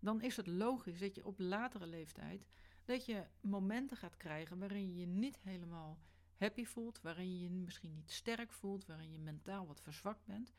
dan 0.00 0.20
is 0.20 0.36
het 0.36 0.46
logisch 0.46 0.98
dat 0.98 1.14
je 1.14 1.26
op 1.26 1.38
latere 1.38 1.86
leeftijd 1.86 2.46
dat 2.84 3.06
je 3.06 3.26
momenten 3.40 3.96
gaat 3.96 4.16
krijgen 4.16 4.58
waarin 4.58 4.88
je 4.88 4.96
je 4.96 5.06
niet 5.06 5.38
helemaal 5.42 5.98
happy 6.36 6.64
voelt, 6.64 7.00
waarin 7.00 7.32
je 7.32 7.40
je 7.40 7.50
misschien 7.50 7.94
niet 7.94 8.10
sterk 8.10 8.52
voelt, 8.52 8.86
waarin 8.86 9.12
je 9.12 9.18
mentaal 9.18 9.66
wat 9.66 9.80
verzwakt 9.80 10.24
bent. 10.24 10.52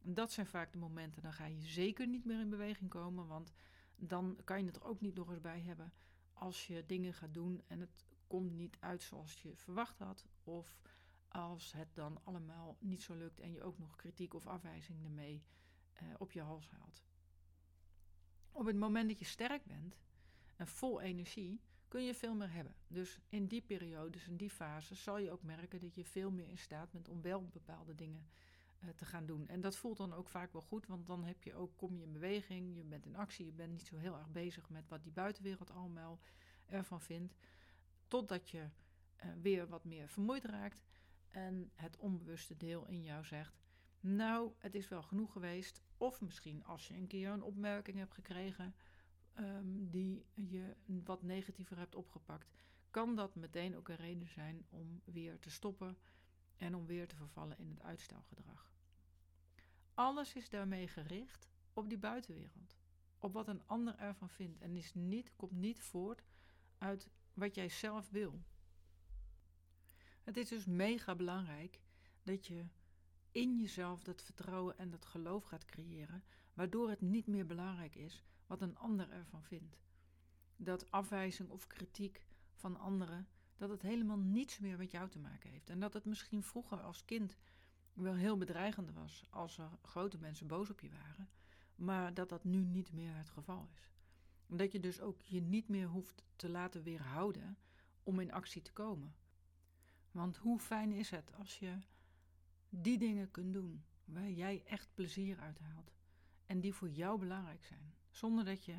Dat 0.00 0.32
zijn 0.32 0.46
vaak 0.46 0.72
de 0.72 0.78
momenten, 0.78 1.22
dan 1.22 1.32
ga 1.32 1.46
je 1.46 1.62
zeker 1.62 2.06
niet 2.06 2.24
meer 2.24 2.40
in 2.40 2.50
beweging 2.50 2.90
komen, 2.90 3.26
want 3.26 3.52
dan 3.98 4.38
kan 4.44 4.60
je 4.60 4.66
het 4.66 4.76
er 4.76 4.84
ook 4.84 5.00
niet 5.00 5.14
nog 5.14 5.30
eens 5.30 5.40
bij 5.40 5.60
hebben 5.60 5.92
als 6.32 6.66
je 6.66 6.86
dingen 6.86 7.14
gaat 7.14 7.34
doen 7.34 7.62
en 7.66 7.80
het 7.80 8.06
komt 8.26 8.52
niet 8.52 8.76
uit 8.80 9.02
zoals 9.02 9.42
je 9.42 9.56
verwacht 9.56 9.98
had. 9.98 10.26
Of 10.44 10.80
als 11.28 11.72
het 11.72 11.94
dan 11.94 12.20
allemaal 12.24 12.76
niet 12.80 13.02
zo 13.02 13.14
lukt 13.14 13.40
en 13.40 13.52
je 13.52 13.62
ook 13.62 13.78
nog 13.78 13.96
kritiek 13.96 14.34
of 14.34 14.46
afwijzing 14.46 15.04
ermee 15.04 15.44
uh, 16.02 16.14
op 16.18 16.32
je 16.32 16.40
hals 16.40 16.70
haalt. 16.70 17.04
Op 18.52 18.66
het 18.66 18.76
moment 18.76 19.08
dat 19.08 19.18
je 19.18 19.24
sterk 19.24 19.64
bent 19.64 19.96
en 20.56 20.66
vol 20.66 21.00
energie, 21.00 21.60
kun 21.88 22.04
je 22.04 22.14
veel 22.14 22.34
meer 22.34 22.52
hebben. 22.52 22.74
Dus 22.86 23.18
in 23.28 23.46
die 23.46 23.62
periodes, 23.62 24.28
in 24.28 24.36
die 24.36 24.50
fases, 24.50 25.02
zal 25.02 25.18
je 25.18 25.30
ook 25.30 25.42
merken 25.42 25.80
dat 25.80 25.94
je 25.94 26.04
veel 26.04 26.30
meer 26.30 26.48
in 26.48 26.58
staat 26.58 26.90
bent 26.90 27.08
om 27.08 27.22
wel 27.22 27.48
bepaalde 27.48 27.94
dingen 27.94 28.28
te 28.94 29.04
gaan 29.04 29.26
doen. 29.26 29.48
En 29.48 29.60
dat 29.60 29.76
voelt 29.76 29.96
dan 29.96 30.12
ook 30.12 30.28
vaak 30.28 30.52
wel 30.52 30.62
goed, 30.62 30.86
want 30.86 31.06
dan 31.06 31.24
heb 31.24 31.42
je 31.42 31.54
ook, 31.54 31.76
kom 31.76 31.96
je 31.96 32.02
in 32.02 32.12
beweging, 32.12 32.76
je 32.76 32.84
bent 32.84 33.06
in 33.06 33.16
actie, 33.16 33.46
je 33.46 33.52
bent 33.52 33.72
niet 33.72 33.86
zo 33.86 33.96
heel 33.96 34.16
erg 34.16 34.30
bezig 34.30 34.68
met 34.68 34.88
wat 34.88 35.02
die 35.02 35.12
buitenwereld 35.12 35.70
allemaal 35.70 36.18
ervan 36.66 37.00
vindt. 37.00 37.34
Totdat 38.06 38.50
je 38.50 38.58
uh, 38.58 39.32
weer 39.42 39.68
wat 39.68 39.84
meer 39.84 40.08
vermoeid 40.08 40.44
raakt 40.44 40.82
en 41.28 41.70
het 41.74 41.96
onbewuste 41.96 42.56
deel 42.56 42.86
in 42.86 43.02
jou 43.02 43.24
zegt: 43.24 43.60
Nou, 44.00 44.52
het 44.58 44.74
is 44.74 44.88
wel 44.88 45.02
genoeg 45.02 45.32
geweest. 45.32 45.82
Of 45.96 46.20
misschien 46.20 46.64
als 46.64 46.88
je 46.88 46.94
een 46.94 47.06
keer 47.06 47.30
een 47.30 47.42
opmerking 47.42 47.98
hebt 47.98 48.14
gekregen 48.14 48.74
um, 49.38 49.90
die 49.90 50.24
je 50.34 50.74
wat 50.84 51.22
negatiever 51.22 51.78
hebt 51.78 51.94
opgepakt, 51.94 52.50
kan 52.90 53.14
dat 53.14 53.34
meteen 53.34 53.76
ook 53.76 53.88
een 53.88 53.96
reden 53.96 54.28
zijn 54.28 54.66
om 54.68 55.00
weer 55.04 55.38
te 55.38 55.50
stoppen 55.50 55.98
en 56.58 56.74
om 56.74 56.86
weer 56.86 57.08
te 57.08 57.16
vervallen 57.16 57.58
in 57.58 57.68
het 57.68 57.82
uitstelgedrag. 57.82 58.72
Alles 59.94 60.34
is 60.34 60.48
daarmee 60.48 60.88
gericht 60.88 61.48
op 61.72 61.88
die 61.88 61.98
buitenwereld, 61.98 62.76
op 63.18 63.32
wat 63.32 63.48
een 63.48 63.66
ander 63.66 63.96
ervan 63.96 64.30
vindt 64.30 64.60
en 64.60 64.76
is 64.76 64.94
niet, 64.94 65.32
komt 65.36 65.52
niet 65.52 65.80
voort 65.80 66.22
uit 66.78 67.10
wat 67.34 67.54
jij 67.54 67.68
zelf 67.68 68.10
wil. 68.10 68.42
Het 70.22 70.36
is 70.36 70.48
dus 70.48 70.64
mega 70.64 71.14
belangrijk 71.14 71.80
dat 72.22 72.46
je 72.46 72.66
in 73.30 73.58
jezelf 73.58 74.02
dat 74.02 74.22
vertrouwen 74.22 74.78
en 74.78 74.90
dat 74.90 75.04
geloof 75.04 75.44
gaat 75.44 75.64
creëren, 75.64 76.24
waardoor 76.54 76.88
het 76.88 77.00
niet 77.00 77.26
meer 77.26 77.46
belangrijk 77.46 77.94
is 77.94 78.24
wat 78.46 78.60
een 78.60 78.76
ander 78.76 79.10
ervan 79.10 79.44
vindt. 79.44 79.78
Dat 80.56 80.90
afwijzing 80.90 81.48
of 81.48 81.66
kritiek 81.66 82.26
van 82.54 82.76
anderen 82.76 83.28
dat 83.58 83.70
het 83.70 83.82
helemaal 83.82 84.18
niets 84.18 84.58
meer 84.58 84.78
met 84.78 84.90
jou 84.90 85.08
te 85.08 85.18
maken 85.18 85.50
heeft. 85.50 85.70
En 85.70 85.80
dat 85.80 85.92
het 85.92 86.04
misschien 86.04 86.42
vroeger 86.42 86.80
als 86.80 87.04
kind 87.04 87.36
wel 87.92 88.14
heel 88.14 88.36
bedreigend 88.36 88.92
was 88.92 89.26
als 89.30 89.58
er 89.58 89.70
grote 89.82 90.18
mensen 90.18 90.46
boos 90.46 90.70
op 90.70 90.80
je 90.80 90.90
waren, 90.90 91.30
maar 91.74 92.14
dat 92.14 92.28
dat 92.28 92.44
nu 92.44 92.64
niet 92.64 92.92
meer 92.92 93.16
het 93.16 93.30
geval 93.30 93.68
is. 93.74 93.92
Dat 94.46 94.72
je 94.72 94.80
dus 94.80 95.00
ook 95.00 95.20
je 95.20 95.40
niet 95.40 95.68
meer 95.68 95.86
hoeft 95.86 96.24
te 96.36 96.48
laten 96.48 96.82
weerhouden 96.82 97.58
om 98.02 98.20
in 98.20 98.32
actie 98.32 98.62
te 98.62 98.72
komen. 98.72 99.14
Want 100.10 100.36
hoe 100.36 100.58
fijn 100.58 100.92
is 100.92 101.10
het 101.10 101.32
als 101.34 101.58
je 101.58 101.78
die 102.68 102.98
dingen 102.98 103.30
kunt 103.30 103.52
doen 103.52 103.84
waar 104.04 104.30
jij 104.30 104.62
echt 104.66 104.88
plezier 104.94 105.38
uit 105.40 105.58
haalt 105.58 105.92
en 106.46 106.60
die 106.60 106.74
voor 106.74 106.88
jou 106.88 107.18
belangrijk 107.18 107.64
zijn, 107.64 107.94
zonder 108.10 108.44
dat 108.44 108.64
je 108.64 108.74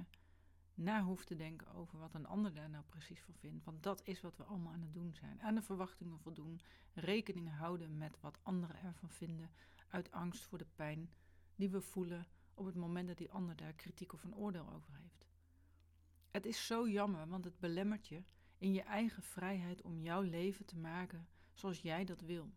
na 0.80 1.04
hoeft 1.04 1.28
te 1.28 1.36
denken 1.36 1.74
over 1.74 2.00
wat 2.00 2.14
een 2.14 2.28
ander 2.28 2.54
daar 2.54 2.70
nou 2.70 2.84
precies 2.84 3.22
van 3.22 3.34
vindt. 3.34 3.66
Want 3.66 3.84
dat 3.84 4.02
is 4.04 4.22
wat 4.22 4.38
we 4.38 4.44
allemaal 4.44 4.74
aan 4.74 4.82
het 4.82 4.94
doen 4.94 5.14
zijn. 5.14 5.42
Aan 5.42 5.56
de 5.56 5.62
verwachtingen 5.62 6.20
voldoen, 6.20 6.62
rekening 6.94 7.58
houden 7.58 7.98
met 7.98 8.20
wat 8.20 8.40
anderen 8.44 8.82
ervan 8.82 9.10
vinden, 9.10 9.50
uit 9.90 10.12
angst 10.12 10.44
voor 10.44 10.58
de 10.58 10.68
pijn 10.76 11.10
die 11.56 11.70
we 11.70 11.82
voelen 11.82 12.28
op 12.54 12.66
het 12.66 12.76
moment 12.76 13.08
dat 13.08 13.18
die 13.18 13.32
ander 13.32 13.56
daar 13.56 13.74
kritiek 13.74 14.14
of 14.14 14.24
een 14.24 14.36
oordeel 14.36 14.70
over 14.74 14.94
heeft. 14.94 15.28
Het 16.32 16.46
is 16.46 16.66
zo 16.66 16.90
jammer, 16.90 17.28
want 17.28 17.44
het 17.44 17.60
belemmert 17.60 18.08
je 18.08 18.24
in 18.58 18.74
je 18.74 18.82
eigen 18.82 19.24
vrijheid 19.24 19.82
om 19.82 20.02
jouw 20.02 20.22
leven 20.22 20.66
te 20.66 20.78
maken 20.78 21.28
zoals 21.54 21.82
jij 21.82 22.06
dat 22.06 22.22
wil. 22.22 22.54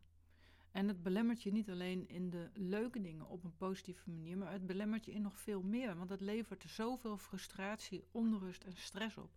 En 0.73 0.89
het 0.89 1.03
belemmert 1.03 1.43
je 1.43 1.53
niet 1.53 1.71
alleen 1.71 2.09
in 2.09 2.31
de 2.31 2.51
leuke 2.55 3.01
dingen 3.01 3.29
op 3.29 3.45
een 3.45 3.57
positieve 3.57 4.11
manier, 4.11 4.39
maar 4.39 4.53
het 4.53 4.67
belemmert 4.67 5.05
je 5.05 5.13
in 5.13 5.23
nog 5.23 5.39
veel 5.39 5.63
meer. 5.63 5.97
Want 5.97 6.11
het 6.11 6.21
levert 6.21 6.65
zoveel 6.67 7.19
frustratie, 7.19 8.05
onrust 8.11 8.65
en 8.65 8.77
stress 8.77 9.17
op. 9.17 9.31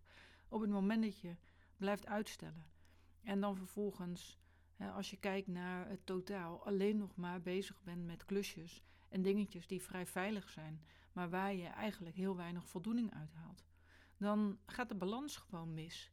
Op 0.48 0.60
het 0.60 0.70
moment 0.70 1.02
dat 1.02 1.20
je 1.20 1.36
blijft 1.76 2.06
uitstellen. 2.06 2.66
En 3.22 3.40
dan 3.40 3.56
vervolgens 3.56 4.38
als 4.78 5.10
je 5.10 5.16
kijkt 5.16 5.48
naar 5.48 5.88
het 5.88 6.06
totaal, 6.06 6.64
alleen 6.64 6.96
nog 6.96 7.16
maar 7.16 7.42
bezig 7.42 7.82
bent 7.82 8.06
met 8.06 8.24
klusjes 8.24 8.82
en 9.08 9.22
dingetjes 9.22 9.66
die 9.66 9.82
vrij 9.82 10.06
veilig 10.06 10.50
zijn, 10.50 10.82
maar 11.12 11.30
waar 11.30 11.54
je 11.54 11.66
eigenlijk 11.66 12.16
heel 12.16 12.36
weinig 12.36 12.68
voldoening 12.68 13.14
uithaalt, 13.14 13.64
dan 14.16 14.58
gaat 14.66 14.88
de 14.88 14.94
balans 14.94 15.36
gewoon 15.36 15.74
mis. 15.74 16.12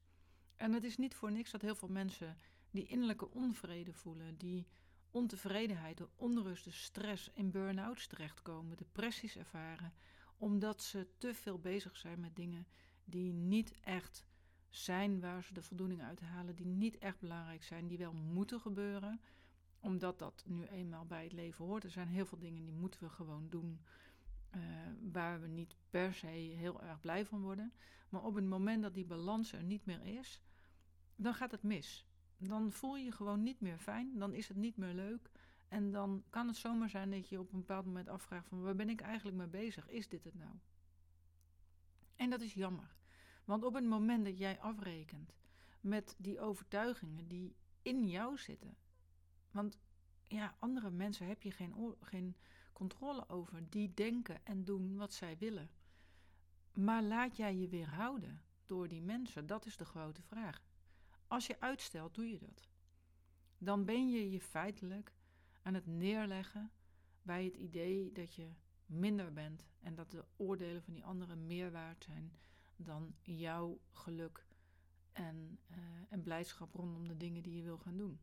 En 0.56 0.74
het 0.74 0.84
is 0.84 0.98
niet 0.98 1.15
voor 1.15 1.32
niks 1.32 1.51
dat 1.51 1.62
heel 1.62 1.75
veel 1.75 1.88
mensen 1.88 2.38
die 2.72 2.86
innerlijke 2.86 3.32
onvrede 3.32 3.94
voelen, 3.94 4.38
die 4.38 4.68
ontevredenheid, 5.13 5.98
de 5.98 6.08
onrust, 6.15 6.63
de 6.63 6.72
stress 6.72 7.32
in 7.34 7.51
burn-outs 7.51 8.08
terechtkomen, 8.08 8.77
depressies 8.77 9.38
ervaren, 9.38 9.93
omdat 10.38 10.82
ze 10.82 11.08
te 11.17 11.34
veel 11.34 11.60
bezig 11.60 11.98
zijn 11.98 12.20
met 12.20 12.36
dingen 12.36 12.67
die 13.05 13.34
niet 13.34 13.74
echt 13.82 14.25
zijn 14.70 15.20
waar 15.20 15.43
ze 15.43 15.53
de 15.53 15.62
voldoening 15.62 16.01
uit 16.01 16.22
halen, 16.22 16.55
die 16.55 16.65
niet 16.65 16.98
echt 16.98 17.20
belangrijk 17.20 17.63
zijn, 17.63 17.88
die 17.88 17.98
wel 17.98 18.13
moeten 18.13 18.60
gebeuren, 18.60 19.22
omdat 19.79 20.20
dat 20.20 20.43
nu 20.48 20.65
eenmaal 20.65 21.05
bij 21.05 21.24
het 21.24 21.34
leven 21.34 21.65
hoort. 21.65 21.84
Er 21.84 21.91
zijn 21.91 22.08
heel 22.08 22.25
veel 22.25 22.39
dingen 22.39 22.65
die 22.65 22.74
moeten 22.74 23.03
we 23.03 23.10
gewoon 23.10 23.50
doen. 23.50 23.79
Uh, 24.55 24.62
waar 25.12 25.41
we 25.41 25.48
niet 25.48 25.75
per 25.89 26.13
se 26.13 26.27
heel 26.27 26.82
erg 26.82 27.00
blij 27.00 27.25
van 27.25 27.41
worden. 27.41 27.74
Maar 28.10 28.24
op 28.24 28.36
het 28.36 28.46
moment 28.46 28.82
dat 28.82 28.93
die 28.93 29.05
balans 29.05 29.53
er 29.53 29.63
niet 29.63 29.86
meer 29.86 30.01
is, 30.01 30.41
dan 31.15 31.34
gaat 31.34 31.51
het 31.51 31.63
mis. 31.63 32.05
Dan 32.38 32.72
voel 32.72 32.98
je 32.98 33.04
je 33.04 33.12
gewoon 33.12 33.44
niet 33.44 33.60
meer 33.60 33.78
fijn, 33.78 34.18
dan 34.18 34.34
is 34.34 34.48
het 34.48 34.58
niet 34.58 34.78
meer 34.78 34.94
leuk. 34.94 35.32
En 35.68 35.92
dan 35.92 36.24
kan 36.30 36.48
het 36.48 36.58
zomaar 36.58 36.90
zijn 36.90 37.12
dat 37.12 37.30
je 37.30 37.40
op 37.40 37.54
een 37.54 37.60
bepaald 37.60 37.86
moment 37.86 38.10
afvraagt 38.10 38.48
van 38.48 38.62
waar 38.62 38.75
ben 38.75 38.90
ik 38.90 39.02
eigenlijk 39.02 39.38
mee 39.38 39.48
bezig? 39.48 39.90
Is 39.90 40.08
dit 40.08 40.24
het 40.24 40.34
nou? 40.34 40.52
En 42.16 42.30
dat 42.30 42.42
is 42.42 42.54
jammer. 42.54 42.96
Want 43.46 43.63
op 43.63 43.74
het 43.74 43.86
moment 43.86 44.25
dat 44.25 44.38
jij 44.38 44.60
afrekent 44.60 45.34
met 45.82 46.16
die 46.18 46.40
overtuigingen 46.40 47.28
die 47.28 47.56
in 47.82 48.10
jou 48.10 48.38
zitten. 48.38 48.78
Want 49.52 49.78
ja, 50.28 50.56
andere 50.60 50.92
mensen 50.92 51.28
heb 51.28 51.42
je 51.42 51.52
geen, 51.52 51.96
geen 52.02 52.36
controle 52.74 53.30
over. 53.30 53.70
Die 53.70 53.94
denken 53.94 54.46
en 54.46 54.63
doen 54.63 54.98
wat 54.98 55.13
zij 55.13 55.38
willen. 55.38 55.70
Maar 56.74 57.04
laat 57.04 57.38
jij 57.38 57.56
je 57.56 57.68
weerhouden 57.68 58.42
door 58.66 58.88
die 58.88 59.02
mensen? 59.02 59.48
Dat 59.48 59.66
is 59.66 59.78
de 59.78 59.86
grote 59.86 60.22
vraag. 60.22 60.62
Als 61.27 61.48
je 61.48 61.60
uitstelt, 61.60 62.15
doe 62.15 62.30
je 62.30 62.39
dat. 62.39 62.70
Dan 63.58 63.86
ben 63.86 64.10
je 64.10 64.32
je 64.32 64.42
feitelijk 64.42 65.13
aan 65.62 65.74
het 65.74 65.86
neerleggen 65.86 66.72
bij 67.22 67.46
het 67.46 67.56
idee 67.56 68.12
dat 68.12 68.36
je 68.36 68.53
minder 68.86 69.34
bent 69.34 69.65
en 69.80 69.96
dat 69.96 70.12
de 70.12 70.25
oordelen 70.36 70.84
van 70.84 70.94
die 70.94 71.06
anderen 71.06 71.46
meer 71.48 71.72
waard 71.72 72.03
zijn 72.03 72.34
dan 72.75 73.15
jouw 73.22 73.80
geluk 73.92 74.46
en, 75.12 75.60
uh, 75.72 75.77
en 76.10 76.24
blijdschap 76.24 76.74
rondom 76.74 77.08
de 77.08 77.18
dingen 77.18 77.44
die 77.44 77.56
je 77.56 77.63
wil 77.63 77.77
gaan 77.77 77.98
doen. 77.98 78.20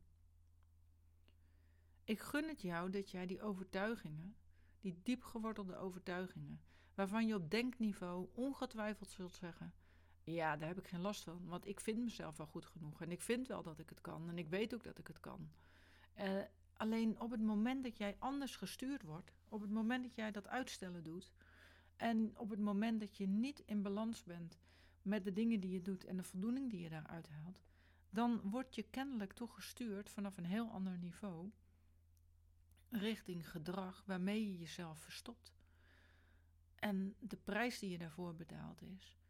Ik 2.03 2.19
gun 2.19 2.47
het 2.47 2.61
jou 2.61 2.89
dat 2.89 3.11
jij 3.11 3.25
die 3.25 3.41
overtuigingen, 3.41 4.35
die 4.79 4.99
diep 5.03 5.23
gewortelde 5.23 5.75
overtuigingen, 5.75 6.61
waarvan 6.95 7.27
je 7.27 7.35
op 7.35 7.51
denkniveau 7.51 8.29
ongetwijfeld 8.33 9.09
zult 9.09 9.33
zeggen: 9.33 9.73
Ja, 10.23 10.57
daar 10.57 10.67
heb 10.67 10.77
ik 10.77 10.87
geen 10.87 11.01
last 11.01 11.23
van, 11.23 11.47
want 11.47 11.67
ik 11.67 11.79
vind 11.79 11.99
mezelf 11.99 12.37
wel 12.37 12.47
goed 12.47 12.65
genoeg 12.65 13.01
en 13.01 13.11
ik 13.11 13.21
vind 13.21 13.47
wel 13.47 13.63
dat 13.63 13.79
ik 13.79 13.89
het 13.89 14.01
kan 14.01 14.29
en 14.29 14.37
ik 14.37 14.47
weet 14.47 14.73
ook 14.73 14.83
dat 14.83 14.97
ik 14.97 15.07
het 15.07 15.19
kan. 15.19 15.49
Uh, 16.19 16.41
alleen 16.73 17.19
op 17.19 17.31
het 17.31 17.41
moment 17.41 17.83
dat 17.83 17.97
jij 17.97 18.15
anders 18.19 18.55
gestuurd 18.55 19.03
wordt, 19.03 19.33
op 19.49 19.61
het 19.61 19.71
moment 19.71 20.03
dat 20.03 20.15
jij 20.15 20.31
dat 20.31 20.47
uitstellen 20.47 21.03
doet, 21.03 21.31
en 21.95 22.37
op 22.37 22.49
het 22.49 22.59
moment 22.59 22.99
dat 22.99 23.17
je 23.17 23.27
niet 23.27 23.59
in 23.59 23.81
balans 23.81 24.23
bent 24.23 24.57
met 25.01 25.23
de 25.23 25.33
dingen 25.33 25.59
die 25.59 25.71
je 25.71 25.81
doet 25.81 26.05
en 26.05 26.17
de 26.17 26.23
voldoening 26.23 26.69
die 26.69 26.81
je 26.81 26.89
daaruit 26.89 27.29
haalt, 27.29 27.61
dan 28.09 28.41
word 28.43 28.75
je 28.75 28.83
kennelijk 28.83 29.33
toch 29.33 29.55
gestuurd 29.55 30.09
vanaf 30.09 30.37
een 30.37 30.45
heel 30.45 30.69
ander 30.69 30.97
niveau 30.97 31.51
richting 32.89 33.49
gedrag 33.49 34.03
waarmee 34.05 34.51
je 34.51 34.57
jezelf 34.57 34.99
verstopt. 34.99 35.53
En 36.75 37.15
de 37.19 37.37
prijs 37.37 37.79
die 37.79 37.89
je 37.89 37.97
daarvoor 37.97 38.35
betaalt 38.35 38.81
is 38.81 39.20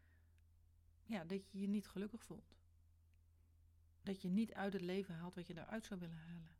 ja, 1.12 1.24
dat 1.24 1.52
je 1.52 1.60
je 1.60 1.67
niet 1.67 1.88
gelukkig 1.88 2.24
voelt. 2.24 2.56
Dat 4.04 4.21
je 4.21 4.30
niet 4.30 4.54
uit 4.54 4.74
het 4.74 4.82
leven 4.82 5.15
haalt 5.15 5.36
wat 5.36 5.47
je 5.47 5.54
daaruit 5.54 5.86
zou 5.86 6.00
willen 6.00 6.17
halen. 6.17 6.56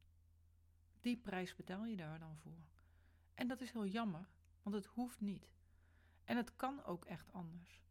Die 1.02 1.18
prijs 1.18 1.56
betaal 1.56 1.86
je 1.86 1.96
daar 1.96 2.20
dan 2.20 2.38
voor. 2.38 2.70
En 3.34 3.48
dat 3.48 3.62
is 3.62 3.72
heel 3.72 3.86
jammer, 3.86 4.28
want 4.64 4.76
het 4.76 4.86
hoeft 4.86 5.22
niet. 5.22 5.50
En 6.24 6.38
het 6.38 6.56
kan 6.56 6.84
ook 6.84 7.06
echt 7.06 7.32
anders. 7.32 7.82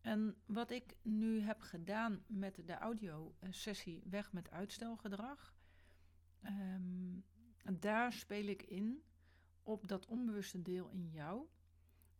En 0.00 0.36
wat 0.46 0.70
ik 0.70 0.96
nu 1.02 1.40
heb 1.40 1.60
gedaan 1.60 2.24
met 2.26 2.62
de 2.66 2.74
audio-sessie 2.74 4.02
Weg 4.04 4.32
met 4.32 4.50
uitstelgedrag, 4.50 5.54
ehm, 6.40 7.18
daar 7.72 8.12
speel 8.12 8.46
ik 8.46 8.62
in 8.62 9.02
op 9.62 9.88
dat 9.88 10.06
onbewuste 10.06 10.62
deel 10.62 10.88
in 10.88 11.10
jou. 11.10 11.46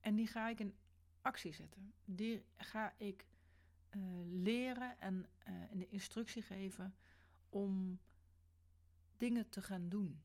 En 0.00 0.14
die 0.14 0.26
ga 0.26 0.48
ik 0.48 0.60
in 0.60 0.74
actie 1.20 1.52
zetten. 1.52 1.94
Die 2.04 2.44
ga 2.56 2.94
ik 2.96 3.26
uh, 3.90 4.02
leren 4.24 5.00
en 5.00 5.26
uh, 5.48 5.54
de 5.72 5.88
instructie 5.88 6.42
geven 6.42 6.94
om 7.48 7.98
dingen 9.16 9.48
te 9.48 9.62
gaan 9.62 9.88
doen. 9.88 10.22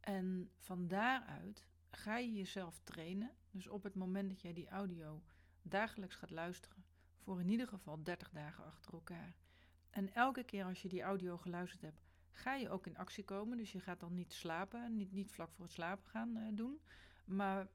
En 0.00 0.50
van 0.58 0.88
daaruit 0.88 1.66
ga 1.90 2.18
je 2.18 2.32
jezelf 2.32 2.80
trainen. 2.82 3.30
Dus 3.50 3.68
op 3.68 3.82
het 3.82 3.94
moment 3.94 4.28
dat 4.28 4.40
jij 4.40 4.52
die 4.52 4.68
audio 4.68 5.22
dagelijks 5.62 6.14
gaat 6.14 6.30
luisteren, 6.30 6.84
voor 7.18 7.40
in 7.40 7.48
ieder 7.48 7.68
geval 7.68 8.02
30 8.02 8.30
dagen 8.30 8.64
achter 8.64 8.92
elkaar. 8.92 9.36
En 9.90 10.14
elke 10.14 10.44
keer 10.44 10.64
als 10.64 10.82
je 10.82 10.88
die 10.88 11.02
audio 11.02 11.36
geluisterd 11.36 11.82
hebt, 11.82 12.02
ga 12.30 12.54
je 12.54 12.70
ook 12.70 12.86
in 12.86 12.96
actie 12.96 13.24
komen. 13.24 13.56
Dus 13.56 13.72
je 13.72 13.80
gaat 13.80 14.00
dan 14.00 14.14
niet 14.14 14.32
slapen, 14.32 14.94
niet, 14.94 15.12
niet 15.12 15.32
vlak 15.32 15.52
voor 15.52 15.64
het 15.64 15.74
slapen 15.74 16.06
gaan 16.08 16.36
uh, 16.36 16.48
doen, 16.52 16.80
maar 17.24 17.68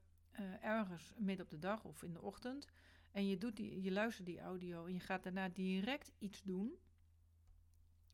ergens 0.61 1.13
midden 1.17 1.45
op 1.45 1.51
de 1.51 1.59
dag 1.59 1.83
of 1.83 2.03
in 2.03 2.13
de 2.13 2.21
ochtend. 2.21 2.67
En 3.11 3.27
je, 3.27 3.37
doet 3.37 3.55
die, 3.55 3.81
je 3.81 3.91
luistert 3.91 4.25
die 4.25 4.39
audio 4.39 4.85
en 4.85 4.93
je 4.93 4.99
gaat 4.99 5.23
daarna 5.23 5.49
direct 5.49 6.11
iets 6.17 6.41
doen. 6.43 6.73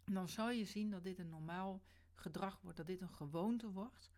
Dan 0.04 0.30
zal 0.30 0.52
je 0.52 0.66
zien 0.66 0.90
dat 0.90 1.04
dit 1.04 1.20
een 1.20 1.30
normaal 1.30 1.82
gedrag 2.14 2.60
wordt, 2.62 2.78
dat 2.78 2.88
dit 2.88 3.02
een 3.02 3.14
gewoonte 3.14 3.72
wordt. 3.72 4.12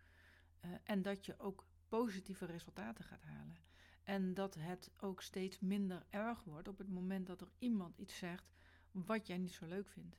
Uh, 0.64 0.70
en 0.84 1.02
dat 1.02 1.26
je 1.26 1.38
ook 1.38 1.66
positieve 1.88 2.44
resultaten 2.44 3.04
gaat 3.04 3.22
halen. 3.22 3.56
En 4.02 4.34
dat 4.34 4.54
het 4.54 4.90
ook 5.00 5.22
steeds 5.22 5.60
minder 5.60 6.06
erg 6.10 6.44
wordt 6.44 6.68
op 6.68 6.78
het 6.78 6.88
moment 6.88 7.26
dat 7.26 7.40
er 7.40 7.52
iemand 7.58 7.96
iets 7.96 8.16
zegt 8.16 8.52
wat 8.90 9.26
jij 9.26 9.38
niet 9.38 9.52
zo 9.52 9.66
leuk 9.66 9.88
vindt. 9.88 10.16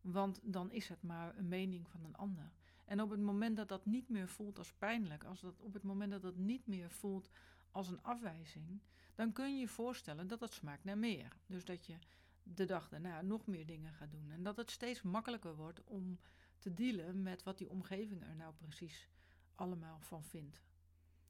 Want 0.00 0.40
dan 0.42 0.72
is 0.72 0.88
het 0.88 1.02
maar 1.02 1.38
een 1.38 1.48
mening 1.48 1.88
van 1.88 2.04
een 2.04 2.16
ander. 2.16 2.52
En 2.84 3.00
op 3.00 3.10
het 3.10 3.20
moment 3.20 3.56
dat 3.56 3.68
dat 3.68 3.86
niet 3.86 4.08
meer 4.08 4.28
voelt 4.28 4.58
als 4.58 4.72
pijnlijk, 4.72 5.24
als 5.24 5.40
dat, 5.40 5.60
op 5.60 5.72
het 5.72 5.82
moment 5.82 6.10
dat 6.10 6.22
dat 6.22 6.36
niet 6.36 6.66
meer 6.66 6.90
voelt 6.90 7.30
als 7.70 7.88
een 7.88 8.02
afwijzing, 8.02 8.80
dan 9.20 9.32
kun 9.32 9.54
je 9.54 9.60
je 9.60 9.68
voorstellen 9.68 10.26
dat 10.26 10.40
dat 10.40 10.52
smaakt 10.52 10.84
naar 10.84 10.98
meer. 10.98 11.36
Dus 11.46 11.64
dat 11.64 11.86
je 11.86 11.98
de 12.42 12.64
dag 12.64 12.88
daarna 12.88 13.22
nog 13.22 13.46
meer 13.46 13.66
dingen 13.66 13.92
gaat 13.92 14.10
doen. 14.10 14.30
En 14.30 14.42
dat 14.42 14.56
het 14.56 14.70
steeds 14.70 15.02
makkelijker 15.02 15.56
wordt 15.56 15.84
om 15.84 16.18
te 16.58 16.74
dealen 16.74 17.22
met 17.22 17.42
wat 17.42 17.58
die 17.58 17.70
omgeving 17.70 18.22
er 18.22 18.36
nou 18.36 18.54
precies 18.54 19.08
allemaal 19.54 20.00
van 20.00 20.24
vindt. 20.24 20.62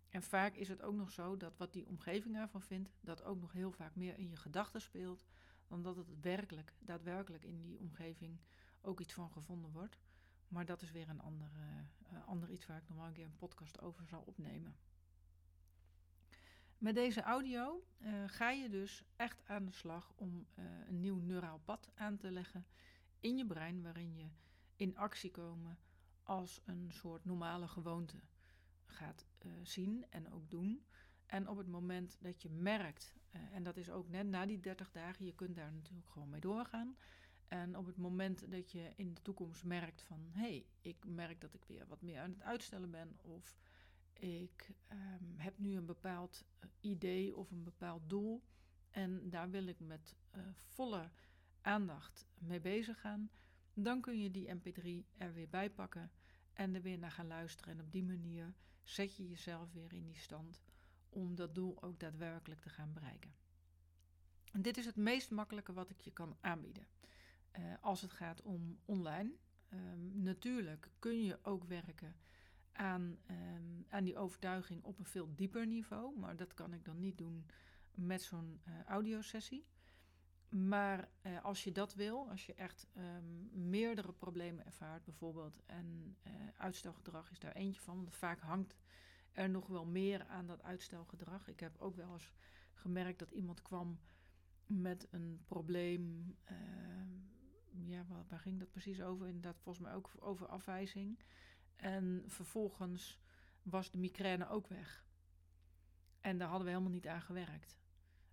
En 0.09 0.23
vaak 0.23 0.55
is 0.55 0.69
het 0.69 0.83
ook 0.83 0.95
nog 0.95 1.11
zo 1.11 1.37
dat 1.37 1.57
wat 1.57 1.73
die 1.73 1.87
omgeving 1.87 2.37
ervan 2.37 2.63
vindt, 2.63 2.91
dat 3.01 3.23
ook 3.23 3.41
nog 3.41 3.53
heel 3.53 3.73
vaak 3.73 3.95
meer 3.97 4.19
in 4.19 4.29
je 4.29 4.37
gedachten 4.37 4.81
speelt, 4.81 5.25
dan 5.67 5.83
dat 5.83 5.97
het 5.97 6.21
werkelijk, 6.21 6.75
daadwerkelijk 6.79 7.45
in 7.45 7.61
die 7.61 7.79
omgeving 7.79 8.41
ook 8.81 9.01
iets 9.01 9.13
van 9.13 9.31
gevonden 9.31 9.71
wordt. 9.71 9.99
Maar 10.49 10.65
dat 10.65 10.83
is 10.83 10.91
weer 10.91 11.09
een 11.09 11.21
ander, 11.21 11.51
uh, 12.13 12.27
ander 12.27 12.51
iets 12.51 12.67
waar 12.67 12.79
ik 12.79 12.97
wel 12.97 13.07
een 13.07 13.13
keer 13.13 13.25
een 13.25 13.37
podcast 13.37 13.81
over 13.81 14.07
zal 14.07 14.23
opnemen. 14.27 14.77
Met 16.81 16.95
deze 16.95 17.23
audio 17.23 17.85
uh, 17.99 18.13
ga 18.27 18.51
je 18.51 18.69
dus 18.69 19.05
echt 19.17 19.43
aan 19.47 19.65
de 19.65 19.73
slag 19.73 20.13
om 20.17 20.47
uh, 20.59 20.65
een 20.89 21.01
nieuw 21.01 21.21
neuraal 21.21 21.61
pad 21.65 21.91
aan 21.95 22.17
te 22.17 22.31
leggen 22.31 22.67
in 23.21 23.37
je 23.37 23.47
brein, 23.47 23.83
waarin 23.83 24.17
je 24.17 24.27
in 24.77 24.97
actie 24.97 25.31
komen 25.31 25.79
als 26.23 26.61
een 26.65 26.91
soort 26.93 27.25
normale 27.25 27.69
gewoonte 27.69 28.21
gaat 28.87 29.27
uh, 29.47 29.53
zien 29.63 30.07
en 30.11 30.33
ook 30.33 30.51
doen. 30.51 30.85
En 31.27 31.49
op 31.49 31.57
het 31.57 31.69
moment 31.69 32.17
dat 32.21 32.43
je 32.43 32.51
merkt, 32.51 33.15
en 33.53 33.63
dat 33.63 33.77
is 33.77 33.91
ook 33.91 34.09
net 34.09 34.27
na 34.27 34.47
die 34.47 34.61
30 34.61 34.91
dagen, 34.91 35.25
je 35.25 35.35
kunt 35.35 35.57
daar 35.57 35.73
natuurlijk 35.73 36.11
gewoon 36.11 36.31
mee 36.31 36.41
doorgaan. 36.41 36.97
En 37.49 37.77
op 37.77 37.87
het 37.87 37.97
moment 37.97 38.51
dat 38.51 38.71
je 38.71 38.93
in 38.97 39.15
de 39.15 39.23
toekomst 39.23 39.65
merkt 39.65 40.03
van 40.03 40.29
hé, 40.33 40.41
hey, 40.41 40.67
ik 40.81 41.05
merk 41.07 41.41
dat 41.41 41.55
ik 41.55 41.65
weer 41.65 41.87
wat 41.87 42.03
meer 42.03 42.21
aan 42.21 42.31
het 42.31 42.43
uitstellen 42.43 42.91
ben, 42.91 43.19
of 43.23 43.57
ik 44.21 44.71
um, 44.93 45.35
heb 45.37 45.59
nu 45.59 45.77
een 45.77 45.87
bepaald 45.87 46.45
uh, 46.65 46.71
idee 46.81 47.37
of 47.37 47.51
een 47.51 47.65
bepaald 47.65 48.03
doel 48.09 48.43
en 48.91 49.31
daar 49.31 49.51
wil 49.51 49.67
ik 49.67 49.81
met 49.81 50.17
volle 50.53 51.11
aandacht 51.61 52.27
mee 52.39 52.61
bezig 52.61 53.01
gaan, 53.01 53.31
dan 53.75 54.01
kun 54.01 54.21
je 54.21 54.31
die 54.31 54.49
MP3 54.55 55.17
er 55.17 55.33
weer 55.33 55.49
bij 55.49 55.71
pakken 55.71 56.11
en 56.53 56.75
er 56.75 56.83
weer 56.83 56.99
naar 56.99 57.11
gaan 57.11 57.27
luisteren. 57.27 57.75
En 57.75 57.81
op 57.81 57.93
die 57.93 58.05
manier 58.05 58.55
zet 58.83 59.17
je 59.17 59.29
jezelf 59.29 59.73
weer 59.73 59.93
in 59.93 60.07
die 60.07 60.19
stand 60.19 60.63
om 61.09 61.35
dat 61.35 61.55
doel 61.55 61.83
ook 61.83 62.01
daadwerkelijk 62.01 62.61
te 62.61 62.69
gaan 62.69 62.93
bereiken. 62.93 63.35
En 64.53 64.63
dit 64.63 64.77
is 64.77 64.87
het 64.87 64.97
meest 64.97 65.31
makkelijke 65.31 65.73
wat 65.73 65.91
ik 65.91 66.01
je 66.01 66.13
kan 66.13 66.37
aanbieden. 66.41 66.87
als 67.81 68.01
het 68.01 68.13
gaat 68.13 68.43
om 68.43 68.79
online. 68.85 69.33
Ehm, 69.69 70.23
natuurlijk 70.23 70.91
kun 70.99 71.23
je 71.23 71.39
ook 71.43 71.65
werken 71.65 72.17
aan, 72.73 73.19
um, 73.31 73.87
aan 73.89 74.05
die 74.05 74.19
overtuiging 74.19 74.83
op 74.83 74.99
een 74.99 75.05
veel 75.05 75.35
dieper 75.35 75.67
niveau. 75.67 76.19
Maar 76.19 76.37
dat 76.37 76.55
kan 76.55 76.73
ik 76.73 76.85
dan 76.85 76.99
niet 76.99 77.19
doen 77.19 77.47
met 77.95 78.23
zo'n 78.23 78.61
uh, 78.69 78.85
audiosessie. 78.85 79.67
Maar 80.49 81.09
uh, 81.23 81.45
als 81.45 81.65
je 81.65 81.73
dat 81.73 81.95
wil, 81.95 82.29
als 82.29 82.47
je 82.47 82.55
echt 82.55 82.87
um, 82.97 83.51
meerdere 83.71 84.13
problemen 84.13 84.65
ervaart, 84.65 85.05
bijvoorbeeld, 85.05 85.61
en 85.67 86.17
uh, 86.27 86.33
uitstelgedrag 86.57 87.31
is 87.31 87.39
daar 87.39 87.53
eentje 87.53 87.81
van, 87.81 87.97
want 87.97 88.15
vaak 88.15 88.41
hangt 88.41 88.77
er 89.33 89.51
nog 89.51 89.67
wel 89.67 89.87
meer 89.87 90.27
aan 90.27 90.47
dat 90.47 90.63
uitstelgedrag. 90.63 91.49
Ik 91.49 91.61
heb 91.61 91.77
ook 91.79 91.97
wel 91.97 92.13
eens 92.13 92.33
gemerkt 92.73 93.19
dat 93.19 93.31
iemand 93.31 93.63
kwam 93.63 94.01
met 94.67 95.07
een 95.11 95.43
probleem. 95.47 96.37
ja, 97.87 98.05
waar, 98.09 98.25
waar, 98.29 98.39
ging 98.39 98.59
dat 98.59 98.71
precies 98.71 99.03
over? 99.03 99.27
Inderdaad, 99.27 99.61
volgens 99.61 99.85
mij 99.85 99.95
ook 99.95 100.11
over 100.19 100.47
afwijzing. 100.47 101.19
En 101.81 102.25
vervolgens 102.27 103.21
was 103.63 103.91
de 103.91 103.99
migraine 103.99 104.49
ook 104.49 104.67
weg. 104.67 105.05
En 106.21 106.39
daar 106.39 106.49
hadden 106.49 106.67
we 106.67 106.73
helemaal 106.73 106.93
niet 106.93 107.07
aan 107.07 107.23
gewerkt. 107.23 107.79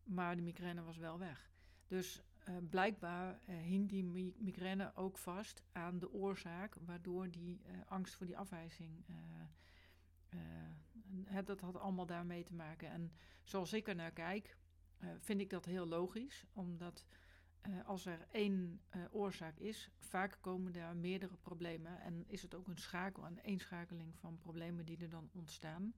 Maar 0.04 0.36
de 0.36 0.42
migraine 0.42 0.84
was 0.84 0.98
wel 0.98 1.20
weg. 1.20 1.52
Dus 1.88 2.22
uh, 2.50 2.56
blijkbaar 2.70 3.40
uh, 3.50 3.56
hing 3.56 3.90
die 3.90 4.34
migraine 4.38 4.92
ook 4.96 5.18
vast 5.18 5.64
aan 5.72 6.00
de 6.00 6.12
oorzaak, 6.12 6.76
waardoor 6.86 7.32
die 7.32 7.62
uh, 7.66 7.78
angst 7.88 8.16
voor 8.16 8.26
die 8.26 8.38
afwijzing. 8.38 9.06
dat 11.46 11.62
had 11.62 11.80
allemaal 11.80 12.06
daarmee 12.06 12.44
te 12.44 12.54
maken. 12.54 12.90
En 12.90 13.12
zoals 13.44 13.74
ik 13.74 13.88
er 13.88 13.96
naar 13.96 14.12
kijk, 14.12 14.58
vind 15.20 15.42
ik 15.42 15.50
dat 15.50 15.66
heel 15.66 15.86
logisch, 15.86 16.46
omdat 16.54 17.06
als 17.86 18.06
er 18.06 18.28
één 18.32 18.82
oorzaak 19.12 19.58
is, 19.58 19.89
vaak 19.98 20.38
komen 20.41 20.74
daar 20.74 20.96
meerdere 20.96 21.38
problemen 21.38 22.02
en 22.02 22.24
is 22.28 22.41
het 22.41 22.56
ook 22.56 22.67
een 22.67 22.78
schakel, 22.78 23.26
een 23.26 23.39
eenschakeling 23.39 24.15
van 24.15 24.38
problemen 24.38 24.86
die 24.86 24.98
er 24.98 25.10
dan 25.10 25.30
ontstaan. 25.34 25.93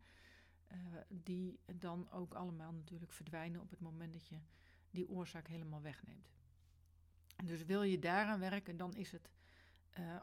die 1.07 1.59
dan 1.75 2.11
ook 2.11 2.33
allemaal 2.33 2.71
natuurlijk 2.71 3.11
verdwijnen 3.11 3.61
op 3.61 3.69
het 3.69 3.79
moment 3.79 4.13
dat 4.13 4.27
je 4.27 4.39
die 4.91 5.09
oorzaak 5.09 5.47
helemaal 5.47 5.81
wegneemt. 5.81 6.31
Dus 7.43 7.65
wil 7.65 7.83
je 7.83 7.99
daaraan 7.99 8.39
werken, 8.39 8.77
dan 8.77 8.95
is 8.95 9.11
het 9.11 9.29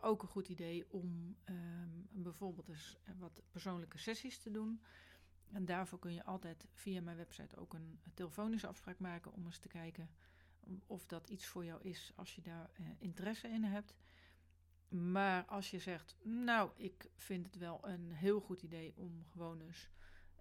ook 0.01 0.23
een 0.23 0.29
goed 0.29 0.49
idee 0.49 0.91
om 0.91 1.37
um, 1.45 2.07
bijvoorbeeld 2.11 2.69
eens 2.69 2.97
wat 3.19 3.43
persoonlijke 3.51 3.99
sessies 3.99 4.39
te 4.39 4.51
doen. 4.51 4.81
En 5.53 5.65
daarvoor 5.65 5.99
kun 5.99 6.13
je 6.13 6.25
altijd 6.25 6.67
via 6.73 7.01
mijn 7.01 7.17
website 7.17 7.57
ook 7.57 7.75
een 7.75 8.01
telefonische 8.15 8.67
afspraak 8.67 8.99
maken 8.99 9.33
om 9.33 9.45
eens 9.45 9.59
te 9.59 9.69
kijken 9.69 10.11
of 10.87 11.07
dat 11.07 11.29
iets 11.29 11.47
voor 11.47 11.65
jou 11.65 11.83
is 11.83 12.13
als 12.15 12.35
je 12.35 12.43
daar 12.43 12.71
uh, 12.81 12.87
interesse 12.99 13.49
in 13.49 13.65
hebt. 13.65 13.95
Maar 14.89 15.45
als 15.45 15.71
je 15.71 15.79
zegt, 15.79 16.17
nou, 16.23 16.71
ik 16.77 17.11
vind 17.17 17.47
het 17.47 17.57
wel 17.57 17.89
een 17.89 18.13
heel 18.13 18.41
goed 18.41 18.63
idee 18.63 18.95
om 18.97 19.25
gewoon 19.31 19.61
eens 19.61 19.91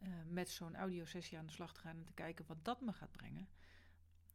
uh, 0.03 0.09
met 0.29 0.49
zo'n 0.49 0.75
audiosessie 0.75 1.38
aan 1.38 1.45
de 1.45 1.51
slag 1.51 1.73
te 1.73 1.79
gaan 1.79 1.97
en 1.97 2.05
te 2.05 2.13
kijken 2.13 2.45
wat 2.47 2.65
dat 2.65 2.81
me 2.81 2.93
gaat 2.93 3.11
brengen 3.11 3.47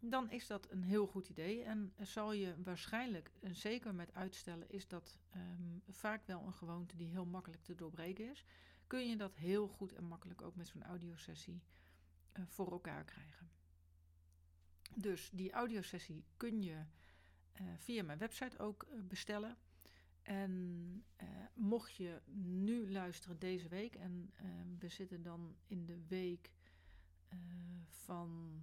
dan 0.01 0.31
is 0.31 0.47
dat 0.47 0.71
een 0.71 0.83
heel 0.83 1.07
goed 1.07 1.29
idee. 1.29 1.63
En 1.63 1.93
zal 2.01 2.33
je 2.33 2.55
waarschijnlijk, 2.63 3.31
en 3.41 3.57
zeker 3.57 3.95
met 3.95 4.15
uitstellen, 4.15 4.71
is 4.71 4.89
dat 4.89 5.19
um, 5.37 5.83
vaak 5.89 6.27
wel 6.27 6.43
een 6.43 6.55
gewoonte 6.55 6.97
die 6.97 7.09
heel 7.09 7.27
makkelijk 7.27 7.63
te 7.63 7.75
doorbreken 7.75 8.31
is. 8.31 8.45
Kun 8.87 9.09
je 9.09 9.17
dat 9.17 9.35
heel 9.35 9.69
goed 9.69 9.93
en 9.93 10.05
makkelijk 10.05 10.43
ook 10.43 10.57
met 10.57 10.67
zo'n 10.67 10.83
audiosessie 10.83 11.63
uh, 12.33 12.45
voor 12.47 12.71
elkaar 12.73 13.05
krijgen. 13.05 13.51
Dus 14.95 15.31
die 15.33 15.53
audiosessie 15.53 16.25
kun 16.37 16.63
je 16.63 16.85
uh, 17.61 17.67
via 17.77 18.03
mijn 18.03 18.19
website 18.19 18.59
ook 18.59 18.87
uh, 18.93 19.03
bestellen. 19.03 19.57
En 20.23 21.05
mocht 21.55 21.95
je 21.95 22.21
nu 22.33 22.91
luisteren 22.91 23.39
deze 23.39 23.69
week, 23.69 23.95
en 23.95 24.33
we 24.79 24.89
zitten 24.89 25.23
dan 25.23 25.57
in 25.67 25.87
de 25.87 26.07
week 26.09 26.51
van 27.89 28.63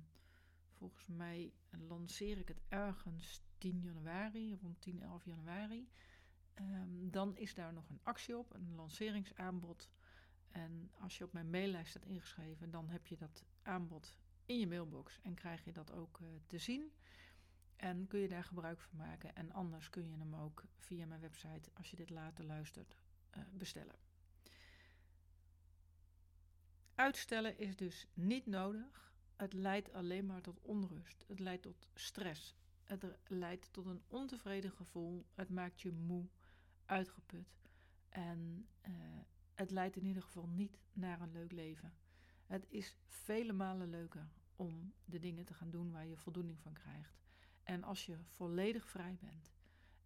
Volgens 0.77 1.07
mij 1.07 1.53
lanceer 1.87 2.37
ik 2.37 2.47
het 2.47 2.61
ergens 2.67 3.41
10 3.57 3.79
januari, 3.79 4.57
rond 4.61 4.81
10, 4.81 5.01
11 5.01 5.25
januari. 5.25 5.89
Um, 6.59 7.11
dan 7.11 7.37
is 7.37 7.53
daar 7.53 7.73
nog 7.73 7.89
een 7.89 7.99
actie 8.03 8.37
op, 8.37 8.53
een 8.53 8.75
lanceringsaanbod. 8.75 9.89
En 10.51 10.91
als 10.99 11.17
je 11.17 11.23
op 11.23 11.33
mijn 11.33 11.49
maillijst 11.49 11.89
staat 11.89 12.05
ingeschreven, 12.05 12.71
dan 12.71 12.89
heb 12.89 13.07
je 13.07 13.17
dat 13.17 13.45
aanbod 13.61 14.17
in 14.47 14.60
je 14.60 14.67
mailbox 14.67 15.19
en 15.21 15.33
krijg 15.33 15.63
je 15.63 15.71
dat 15.71 15.91
ook 15.91 16.19
uh, 16.19 16.27
te 16.47 16.57
zien. 16.57 16.91
En 17.75 18.07
kun 18.07 18.19
je 18.19 18.27
daar 18.27 18.43
gebruik 18.43 18.81
van 18.81 18.97
maken. 18.97 19.36
En 19.36 19.51
anders 19.51 19.89
kun 19.89 20.10
je 20.10 20.17
hem 20.17 20.36
ook 20.36 20.63
via 20.77 21.05
mijn 21.05 21.21
website, 21.21 21.71
als 21.73 21.89
je 21.89 21.95
dit 21.95 22.10
later 22.10 22.45
luistert, 22.45 22.95
uh, 23.38 23.43
bestellen. 23.51 23.95
Uitstellen 26.95 27.57
is 27.57 27.75
dus 27.75 28.07
niet 28.13 28.45
nodig. 28.45 29.13
Het 29.36 29.53
leidt 29.53 29.93
alleen 29.93 30.25
maar 30.25 30.41
tot 30.41 30.62
onrust. 30.62 31.23
Het 31.27 31.39
leidt 31.39 31.62
tot 31.62 31.88
stress. 31.93 32.55
Het 32.83 33.05
leidt 33.27 33.73
tot 33.73 33.86
een 33.86 34.01
ontevreden 34.07 34.71
gevoel. 34.71 35.25
Het 35.33 35.49
maakt 35.49 35.81
je 35.81 35.91
moe, 35.91 36.25
uitgeput. 36.86 37.57
En 38.10 38.67
uh, 38.88 38.93
het 39.53 39.71
leidt 39.71 39.95
in 39.95 40.05
ieder 40.05 40.23
geval 40.23 40.47
niet 40.47 40.77
naar 40.93 41.21
een 41.21 41.31
leuk 41.31 41.51
leven. 41.51 41.93
Het 42.45 42.65
is 42.69 42.95
vele 43.07 43.53
malen 43.53 43.89
leuker 43.89 44.29
om 44.57 44.93
de 45.05 45.19
dingen 45.19 45.45
te 45.45 45.53
gaan 45.53 45.69
doen 45.69 45.91
waar 45.91 46.07
je 46.07 46.17
voldoening 46.17 46.59
van 46.59 46.73
krijgt. 46.73 47.21
En 47.63 47.83
als 47.83 48.05
je 48.05 48.17
volledig 48.23 48.89
vrij 48.89 49.17
bent 49.19 49.51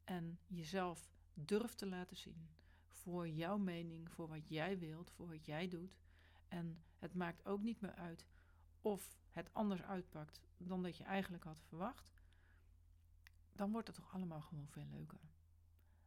en 0.04 0.40
jezelf 0.48 1.10
durft 1.34 1.78
te 1.78 1.86
laten 1.86 2.18
zien 2.18 2.50
voor 2.88 3.30
jouw 3.30 3.58
mening, 3.58 4.12
voor 4.12 4.28
wat 4.28 4.48
jij 4.48 4.80
wilt, 4.80 5.12
voor 5.12 5.28
wat 5.28 5.46
jij 5.46 5.68
doet. 5.68 5.98
En 6.48 6.84
het 6.98 7.14
maakt 7.14 7.46
ook 7.46 7.62
niet 7.62 7.82
meer 7.82 7.94
uit 7.94 8.26
of 8.82 9.18
het 9.30 9.54
anders 9.54 9.82
uitpakt 9.82 10.42
dan 10.58 10.84
dat 10.84 10.98
je 10.98 11.04
eigenlijk 11.04 11.44
had 11.44 11.60
verwacht, 11.60 12.22
dan 13.54 13.72
wordt 13.72 13.88
het 13.88 13.96
toch 13.96 14.14
allemaal 14.14 14.42
gewoon 14.42 14.68
veel 14.68 14.88
leuker. 14.92 15.20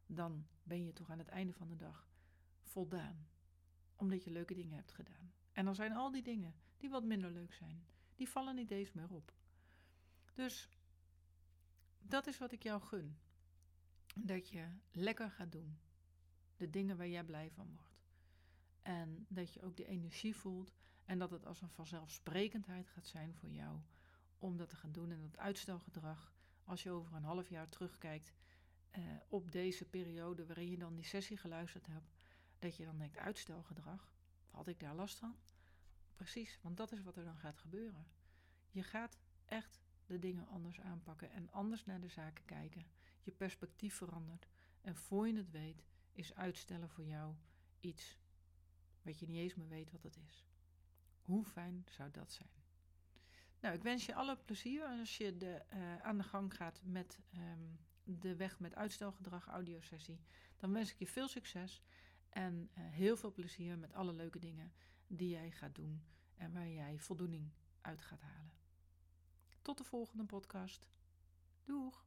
Dan 0.06 0.46
ben 0.62 0.84
je 0.84 0.92
toch 0.92 1.10
aan 1.10 1.18
het 1.18 1.28
einde 1.28 1.52
van 1.52 1.68
de 1.68 1.76
dag 1.76 2.08
voldaan, 2.60 3.28
omdat 3.96 4.24
je 4.24 4.30
leuke 4.30 4.54
dingen 4.54 4.76
hebt 4.76 4.92
gedaan. 4.92 5.32
En 5.52 5.64
dan 5.64 5.74
zijn 5.74 5.92
al 5.92 6.10
die 6.10 6.22
dingen 6.22 6.54
die 6.76 6.90
wat 6.90 7.04
minder 7.04 7.30
leuk 7.30 7.52
zijn, 7.52 7.84
die 8.14 8.28
vallen 8.28 8.54
niet 8.54 8.70
eens 8.70 8.92
meer 8.92 9.10
op. 9.10 9.32
Dus 10.32 10.68
dat 11.98 12.26
is 12.26 12.38
wat 12.38 12.52
ik 12.52 12.62
jou 12.62 12.82
gun. 12.82 13.18
Dat 14.14 14.48
je 14.48 14.66
lekker 14.90 15.30
gaat 15.30 15.52
doen. 15.52 15.78
De 16.56 16.70
dingen 16.70 16.96
waar 16.96 17.08
jij 17.08 17.24
blij 17.24 17.50
van 17.50 17.74
wordt. 17.74 18.02
En 18.82 19.26
dat 19.28 19.52
je 19.52 19.62
ook 19.62 19.76
de 19.76 19.86
energie 19.86 20.36
voelt 20.36 20.74
en 21.04 21.18
dat 21.18 21.30
het 21.30 21.46
als 21.46 21.60
een 21.60 21.70
vanzelfsprekendheid 21.70 22.88
gaat 22.88 23.06
zijn 23.06 23.34
voor 23.34 23.50
jou 23.50 23.80
om 24.38 24.56
dat 24.56 24.68
te 24.68 24.76
gaan 24.76 24.92
doen. 24.92 25.10
En 25.10 25.20
dat 25.20 25.38
uitstelgedrag, 25.38 26.34
als 26.64 26.82
je 26.82 26.90
over 26.90 27.14
een 27.14 27.24
half 27.24 27.48
jaar 27.48 27.68
terugkijkt 27.68 28.32
uh, 28.98 29.04
op 29.28 29.52
deze 29.52 29.84
periode 29.84 30.46
waarin 30.46 30.70
je 30.70 30.78
dan 30.78 30.94
die 30.94 31.04
sessie 31.04 31.36
geluisterd 31.36 31.86
hebt, 31.86 32.14
dat 32.58 32.76
je 32.76 32.84
dan 32.84 32.98
denkt: 32.98 33.16
uitstelgedrag, 33.16 34.10
had 34.50 34.68
ik 34.68 34.80
daar 34.80 34.94
last 34.94 35.18
van? 35.18 35.36
Precies, 36.14 36.58
want 36.62 36.76
dat 36.76 36.92
is 36.92 37.02
wat 37.02 37.16
er 37.16 37.24
dan 37.24 37.38
gaat 37.38 37.58
gebeuren. 37.58 38.06
Je 38.70 38.82
gaat 38.82 39.18
echt 39.44 39.80
de 40.06 40.18
dingen 40.18 40.48
anders 40.48 40.80
aanpakken 40.80 41.30
en 41.30 41.50
anders 41.50 41.84
naar 41.84 42.00
de 42.00 42.08
zaken 42.08 42.44
kijken. 42.44 42.86
Je 43.22 43.30
perspectief 43.30 43.94
verandert. 43.94 44.48
En 44.80 44.96
voor 44.96 45.28
je 45.28 45.36
het 45.36 45.50
weet, 45.50 45.84
is 46.12 46.34
uitstellen 46.34 46.88
voor 46.90 47.04
jou 47.04 47.34
iets 47.80 48.18
wat 49.02 49.18
je 49.18 49.26
niet 49.26 49.38
eens 49.38 49.54
meer 49.54 49.68
weet 49.68 49.90
wat 49.90 50.02
het 50.02 50.16
is. 50.28 50.46
Hoe 51.22 51.44
fijn 51.44 51.84
zou 51.90 52.10
dat 52.10 52.32
zijn? 52.32 52.62
Nou, 53.60 53.74
ik 53.74 53.82
wens 53.82 54.06
je 54.06 54.14
alle 54.14 54.36
plezier 54.36 54.84
als 54.84 55.16
je 55.16 55.36
de, 55.36 55.62
uh, 55.74 55.96
aan 55.96 56.18
de 56.18 56.24
gang 56.24 56.54
gaat 56.54 56.80
met 56.82 57.18
um, 57.36 57.78
de 58.02 58.36
weg 58.36 58.58
met 58.58 58.74
uitstelgedrag 58.74 59.46
audiosessie. 59.46 60.20
Dan 60.56 60.72
wens 60.72 60.90
ik 60.90 60.98
je 60.98 61.06
veel 61.06 61.28
succes 61.28 61.82
en 62.28 62.70
uh, 62.78 62.84
heel 62.90 63.16
veel 63.16 63.32
plezier 63.32 63.78
met 63.78 63.92
alle 63.92 64.12
leuke 64.12 64.38
dingen 64.38 64.72
die 65.06 65.28
jij 65.28 65.50
gaat 65.50 65.74
doen 65.74 66.04
en 66.36 66.52
waar 66.52 66.68
jij 66.68 66.98
voldoening 66.98 67.50
uit 67.80 68.02
gaat 68.02 68.20
halen. 68.20 68.52
Tot 69.62 69.78
de 69.78 69.84
volgende 69.84 70.24
podcast. 70.24 70.88
Doeg! 71.64 72.06